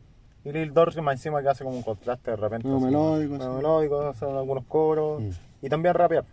[0.43, 2.67] Y Lil Durk más encima que hace como un contraste de repente.
[2.67, 3.47] Así, melódico, sí.
[3.47, 5.21] melódico, hace algunos coros.
[5.21, 5.29] Mm.
[5.61, 6.25] Y también rapear.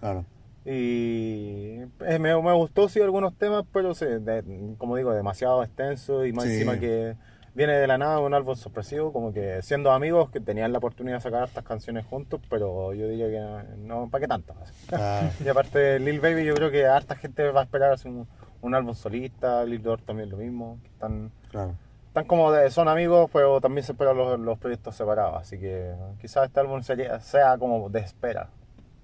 [0.00, 0.24] Claro.
[0.64, 6.24] Y eh, me, me gustó sí algunos temas, pero sí, de- como digo, demasiado extenso
[6.26, 6.54] y más Sí.
[6.54, 7.14] encima que
[7.54, 11.16] viene de la nada un álbum sorpresivo, como que siendo amigos que tenían la oportunidad
[11.16, 14.54] de sacar estas canciones juntos, pero yo diría que no, ¿para qué tanto?
[14.86, 15.28] Claro.
[15.44, 18.26] Y aparte Lil Baby yo creo que harta gente va a esperar así un,
[18.62, 21.74] un álbum solista, Lil Durk también lo mismo, están, claro.
[22.08, 25.92] están como de, son amigos, pero también se esperan los, los proyectos separados, así que
[26.20, 28.48] quizás este álbum sería, sea como de espera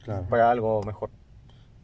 [0.04, 0.24] Claro.
[0.30, 1.10] para algo mejor.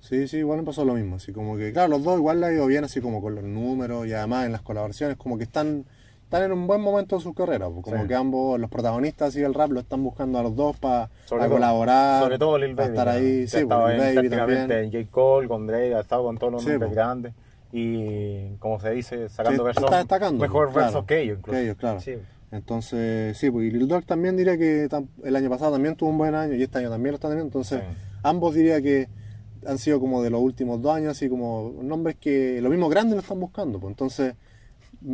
[0.01, 1.17] Sí, sí, igual me pasó lo mismo.
[1.17, 3.45] Así como que, claro, los dos igual le ha ido bien, así como con los
[3.45, 5.85] números y además en las colaboraciones, como que están,
[6.25, 7.66] están en un buen momento de su carrera.
[7.66, 8.09] Como Sí.
[8.09, 12.22] que ambos, los protagonistas y el rap lo están buscando a los dos para colaborar.
[12.22, 12.99] Sobre todo Lil para Baby.
[12.99, 13.12] estar ¿no?
[13.12, 14.70] ahí, Que sí, Lil Baby prácticamente también.
[14.85, 15.11] en J.
[15.11, 16.97] Cole, con Drake, ha estado con todos los Sí, nombres pues.
[16.97, 17.35] grandes.
[17.72, 19.85] Y como se dice, sacando Sí, versos.
[19.85, 21.57] está destacando, Mejor claro, versos que ellos, incluso.
[21.59, 21.99] que ellos, claro.
[22.53, 24.89] Entonces, sí, pues y Lil Durk también diría que
[25.25, 27.49] el año pasado también tuvo un buen año y este año también lo está teniendo.
[27.49, 27.83] Entonces,
[28.22, 29.09] ambos diría que
[29.66, 33.14] han sido como de los últimos dos años, así como nombres que lo mismo grandes
[33.16, 33.81] lo están buscando.
[33.81, 34.35] Pues entonces,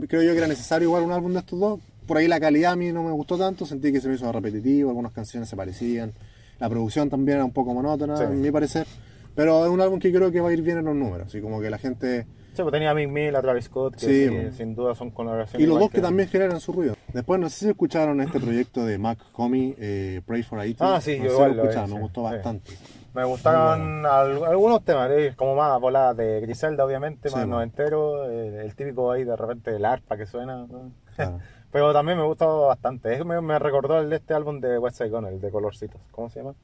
[0.08, 1.80] creo yo que era necesario igual un álbum de estos dos.
[2.06, 4.30] Por ahí la calidad a mí no me gustó tanto, sentí que se me hizo
[4.32, 6.12] repetitivo, algunas canciones se parecían.
[6.58, 8.24] La producción también era un poco monótona, Sí.
[8.24, 8.86] a mi parecer.
[9.34, 11.40] Pero es un álbum que creo que va a ir bien en los números, así
[11.40, 12.26] como que la gente...
[12.52, 14.52] Sí, pues tenía a Mick Mill, a Travis Scott, que Sí, sí, bueno.
[14.52, 15.64] sin duda son colaboraciones.
[15.64, 16.96] Y los dos que también generan su ruido.
[17.14, 20.78] Después, no sé si escucharon este proyecto de Mac Homie, eh, Pray for Haiti.
[20.80, 22.72] Ah, sí, no yo sé igual lo escucharon, me gustó bastante.
[23.14, 27.56] Me gustaron al- algunos temas, eh, como más voladas de Griselda, obviamente, Sí, más bueno.
[27.56, 30.66] noventero, eh, el típico ahí de repente el arpa que suena.
[30.66, 30.92] ¿no?
[31.16, 31.38] Claro.
[31.72, 33.14] Pero también me gustó bastante.
[33.14, 36.00] Es me, me recordó el de este álbum de West Side Gun, el de colorcitos.
[36.10, 36.54] ¿Cómo se llama?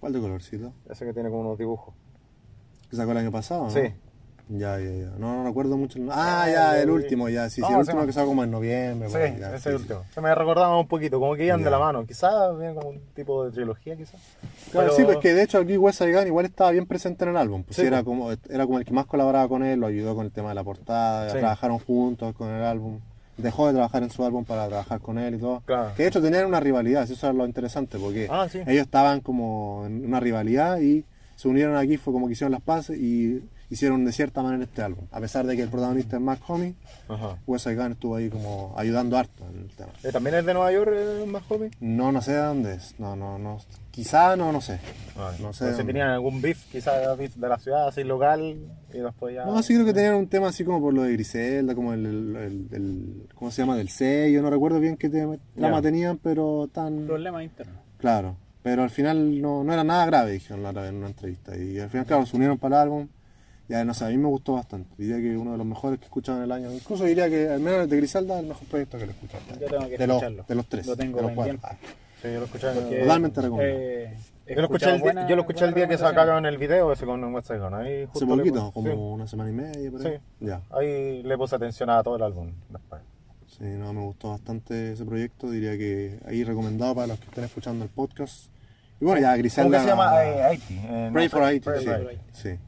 [0.00, 0.72] ¿Cuál de colorcito?
[0.90, 1.94] Ese que tiene como unos dibujos.
[2.90, 3.64] ¿Que sacó el año pasado?
[3.64, 3.70] no?
[4.48, 5.10] Ya, ya, ya.
[5.18, 5.98] No, no recuerdo mucho.
[5.98, 7.48] el- Ah, Ah, ya, el último, ya.
[7.50, 9.08] Sí, sí, ¿Cómo el último que sacó como en noviembre.
[9.08, 9.82] Sí, bueno, ya, ese sí, sí.
[9.82, 10.04] último.
[10.14, 12.06] Se me recordaba un poquito, como que iban de la mano.
[12.06, 14.20] Quizás bien como un tipo de trilogía, quizás.
[14.70, 17.24] Claro, Pero- sí, pues que de hecho aquí West Side Gun igual estaba bien presente
[17.24, 17.64] en el álbum.
[17.64, 18.04] Pues era, pues.
[18.04, 20.54] como, era como el que más colaboraba con él, lo ayudó con el tema de
[20.54, 23.00] la portada, trabajaron juntos con el álbum.
[23.38, 25.60] Dejó de trabajar en su álbum para trabajar con él y todo.
[25.66, 25.90] Claro.
[25.96, 29.82] Que de hecho tenían una rivalidad, eso es lo interesante, porque Ah, ellos estaban como
[29.86, 34.04] en una rivalidad y se unieron aquí, fue como que hicieron las paces y hicieron
[34.04, 35.06] de cierta manera este álbum.
[35.10, 36.74] A pesar de que el protagonista es Mac Homie,
[37.08, 37.36] Ajá.
[37.46, 39.90] West Side Gun estuvo ahí como ayudando harto en el tema.
[40.04, 41.70] Eh, ¿También es de Nueva York el más joven?
[41.80, 43.58] No, no sé de dónde es, no, no, no,
[43.90, 44.78] quizá no, no sé.
[45.40, 48.56] No sé si tenían algún beef, quizás beef de la ciudad, así local,
[48.92, 49.44] y después ya...
[49.46, 52.06] No, sí creo que tenían un tema así como por lo de Griselda, como el,
[52.06, 53.76] el, el- el- ¿cómo se llama?
[53.76, 55.82] Del sello, no recuerdo bien qué tema- trama Ya.
[55.82, 57.06] tenían, pero tan...
[57.06, 57.76] Problemas internos.
[57.98, 61.06] Claro, pero al final no, no era nada grave, dijeron la otra vez en una
[61.08, 61.56] entrevista.
[61.56, 63.08] Y al final, claro, se unieron para el álbum.
[63.68, 64.88] Ya no sé, a mí me gustó bastante.
[64.96, 66.72] Diría que uno de los mejores que he escuchado en el año.
[66.72, 69.14] Incluso diría que al menos el de Griselda es el mejor proyecto que lo he
[69.14, 69.42] escuchado.
[69.60, 70.44] Yo tengo que de, los, escucharlo.
[70.48, 70.86] de los tres.
[70.86, 71.58] Lo tengo de los cuatro.
[71.62, 71.76] Ah,
[72.22, 72.68] Sí, yo lo escuché.
[72.72, 73.78] Porque, Totalmente recomendado.
[73.78, 74.16] eh,
[74.48, 77.04] yo lo escuché, el, buena- yo lo escuché el día que sacaron el video ese
[77.04, 77.74] con Side Gun.
[77.74, 78.96] Ahí justo Hace le poquito, puse- como sí.
[78.96, 80.12] una semana y media, por ahí.
[80.16, 80.46] Sí.
[80.46, 80.60] Ya.
[80.70, 83.02] Ahí le puse atención a todo el álbum después.
[83.48, 85.50] Sí, no, me gustó bastante ese proyecto.
[85.50, 88.46] Diría que ahí recomendado para los que estén escuchando el podcast.
[89.00, 89.64] Y bueno, ya Griselda.
[89.68, 90.24] ¿Cómo que se llama?
[90.24, 90.80] Eh, Haiti.
[90.84, 91.60] Eh, Pray no, for Haiti.
[91.64, 92.08] Pray sí, for Haiti.
[92.08, 92.22] Haiti.
[92.32, 92.58] sí.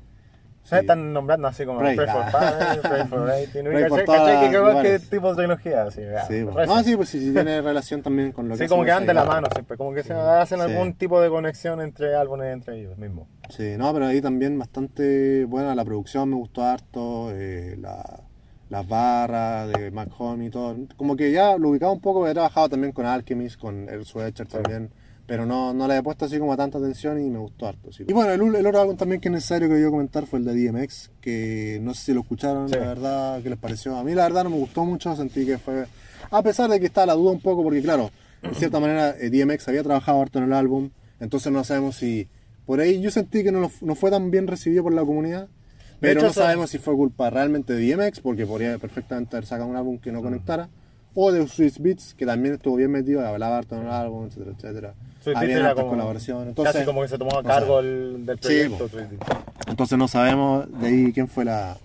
[0.70, 1.96] Están nombrando así como Pray.
[1.96, 2.24] Pray, for.
[2.30, 3.24] Fire, Pray for.
[3.24, 4.50] Pray ¿Cachai?
[4.50, 5.10] que lugares.
[5.10, 5.82] tipo de trilogía.
[5.84, 6.68] Así, Sí, pues.
[6.68, 9.06] no, sí, pues sí, sí tiene relación también con lo que Sí, como que van
[9.06, 12.80] de la mano siempre, como que se hacen algún tipo de conexión entre álbumes entre
[12.80, 13.26] ellos mismos.
[13.50, 18.20] Sí, no, pero ahí también bastante buena la producción, me gustó harto, eh, la-
[18.68, 20.76] las barras de Mac Homie y todo.
[20.98, 24.50] Como que ya lo ubicaba un poco, he trabajado también con Alchemist, con el Sweatshirt
[24.50, 24.90] también,
[25.28, 27.92] pero no, no le he puesto así como tanta atención y me gustó harto.
[27.92, 28.04] sí.
[28.08, 30.44] Y bueno, el, el otro álbum también que es necesario que yo comentar fue el
[30.46, 32.74] de DMX, que no sé si lo escucharon, Sí.
[32.76, 33.96] la verdad, ¿qué les pareció?
[33.96, 35.84] A mí la verdad no me gustó mucho, sentí que fue...
[36.30, 38.10] A pesar de que está la duda un poco, porque claro,
[38.42, 42.26] de cierta manera eh, DMX había trabajado harto en el álbum, entonces no sabemos si...
[42.66, 45.48] Por ahí yo sentí que no, no fue tan bien recibido por la comunidad,
[46.00, 49.68] pero hecho, no sabemos si fue culpa realmente de DMX, porque podría perfectamente haber sacado
[49.68, 50.68] un álbum que no conectara,
[51.14, 54.52] o de Swiss Beats, que también estuvo bien metido, hablaba harto en el álbum, etcétera,
[54.56, 54.94] etcétera.
[55.34, 56.48] Habían era hartas como- colaboraciones.
[56.48, 58.88] Entonces, Casi como que se tomó a cargo el, del Sí, proyecto.
[58.96, 59.12] Beats.
[59.66, 61.76] Entonces no sabemos de ahí quién fue la...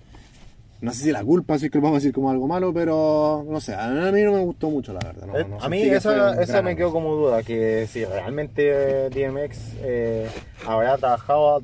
[0.81, 3.45] No sé si la culpa, si es que lo podemos decir como algo malo, pero
[3.49, 5.27] no sé, a mí no me gustó mucho la verdad.
[5.27, 9.09] no- Eh, no a mí eso gran me quedó como duda, que si realmente eh,
[9.09, 10.27] DMX eh,
[10.67, 11.63] habrá trabajado,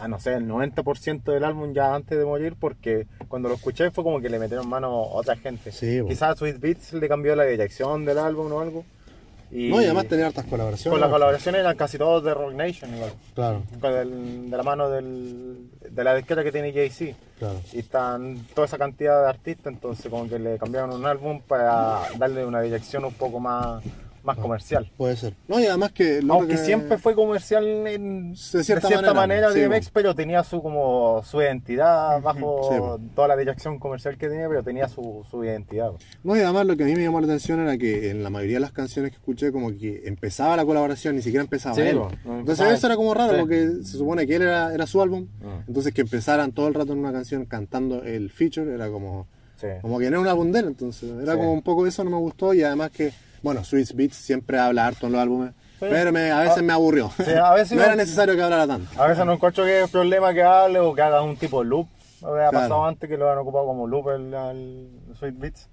[0.00, 3.90] a no sé, el 90% del álbum ya antes de morir, porque cuando lo escuché
[3.90, 5.72] fue como que le metieron mano a otra gente.
[5.72, 6.08] Sí, po.
[6.08, 8.84] Quizás Sweet Beats le cambió la dirección del álbum o algo.
[9.50, 10.92] Y No, y además tenía hartas colaboraciones.
[10.92, 13.12] con la colaboración eran casi todos de Rock Nation, igual.
[13.34, 17.16] Claro, Con el- de la mano del, de la disquera que tiene Jay-Z.
[17.38, 17.60] claro.
[17.72, 22.00] Y están toda esa cantidad de artistas, entonces como que le cambiaron un álbum para
[22.18, 23.84] darle una dirección un poco más,
[24.26, 24.90] más comercial.
[24.96, 25.34] Puede ser.
[25.48, 26.20] No, y además que...
[26.28, 30.60] Aunque que- siempre fue comercial en, De cierta manera, manera, sí, DMX, pero tenía su
[30.62, 32.68] como su identidad bajo
[32.98, 35.92] sí, toda la dirección comercial que tenía, pero tenía su, su identidad.
[36.24, 38.30] No, y además lo que a mí me llamó la atención era que en la
[38.30, 41.82] mayoría de las canciones que escuché como que empezaba la colaboración, ni siquiera empezaba Sí,
[41.82, 41.96] él.
[42.24, 45.28] no Entonces eso era como raro porque se supone que él era, era su álbum,
[45.44, 45.62] Ah.
[45.68, 49.68] entonces que empezaran todo el rato en una canción cantando el feature era como, Sí.
[49.80, 52.10] como que no era un álbum de él, entonces era como un poco eso, no
[52.10, 53.12] me gustó y además que,
[53.46, 55.86] bueno, Swiss Beats siempre habla harto en los álbumes, Sí.
[55.90, 57.10] pero me, a veces Ah, me aburrió.
[57.16, 59.00] sí, a veces no era necesario que hablara tanto.
[59.00, 61.68] A veces no encuentro que es problema que hable o que haga un tipo de
[61.68, 61.86] loop.
[62.22, 62.52] Había Claro.
[62.52, 64.88] pasado antes que lo han ocupado como loop el, al
[65.18, 65.68] Sweet Beats.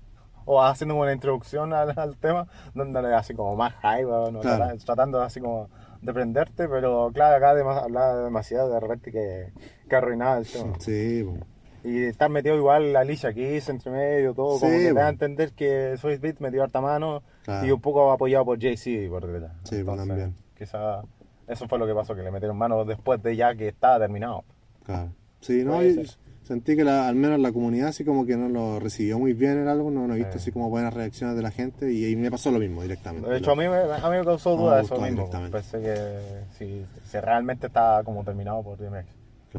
[0.45, 4.41] O haciendo una introducción al, al tema, dándole así como más hype, ¿no?
[4.41, 4.57] Claro.
[4.65, 5.69] Trata- tratando así como
[6.01, 9.53] de prenderte, pero claro, acá además hablaba demasiado de repente que,
[9.89, 10.74] que arruinaba el tema.
[10.80, 11.38] Sí, bo.
[11.86, 14.89] Y estar metido igual la Alicia Keys entre medio, todo, como Sí, que te da
[14.89, 15.09] a bueno.
[15.09, 17.67] entender que Sweet Beats metió harta mano Claro.
[17.67, 19.51] y un poco apoyado por Jay-Z por detrás.
[19.63, 20.33] Sí, pues, también.
[20.57, 21.01] Quizá
[21.47, 24.43] eso fue lo que pasó, que le metieron mano después de ya que estaba terminado.
[24.85, 25.09] Claro.
[25.41, 26.01] Sí, no, yo
[26.43, 29.57] sentí que la- al menos la comunidad así como que no lo recibió muy bien
[29.59, 30.37] el álbum, no, no he visto Sí.
[30.39, 33.29] así como buenas reacciones de la gente y, y me pasó lo mismo directamente.
[33.29, 35.29] De hecho, a mí me, a mí me causó No duda me eso mismo.
[35.51, 39.05] Pensé que si, si realmente estaba como terminado por DMX.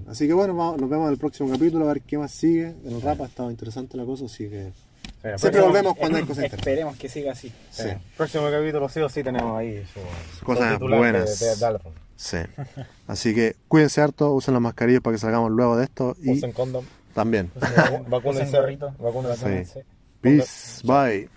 [0.09, 2.75] Así que bueno, vamos- nos vemos en el próximo capítulo a ver qué más sigue.
[2.85, 4.73] En el rap ha estado interesante la cosa, así que
[5.39, 6.59] Siempre próximo- volvemos cuando hay cosas interesantes.
[6.75, 7.49] Esperemos que siga así.
[7.71, 7.83] sí.
[7.83, 7.89] Sí.
[8.17, 9.85] Próximo capítulo sí o sí tenemos ahí
[10.39, 11.41] su, Cosas buenas.
[11.41, 11.79] De, de.
[12.17, 12.37] Sí.
[13.09, 16.53] Así que cuídense harto, usen las mascarillas para que salgamos luego de esto y Usen
[16.53, 16.85] condom.
[17.15, 17.51] también.
[18.09, 18.59] Vacúnense.
[18.99, 19.85] Vacúnense.
[20.21, 21.29] Peace, bye.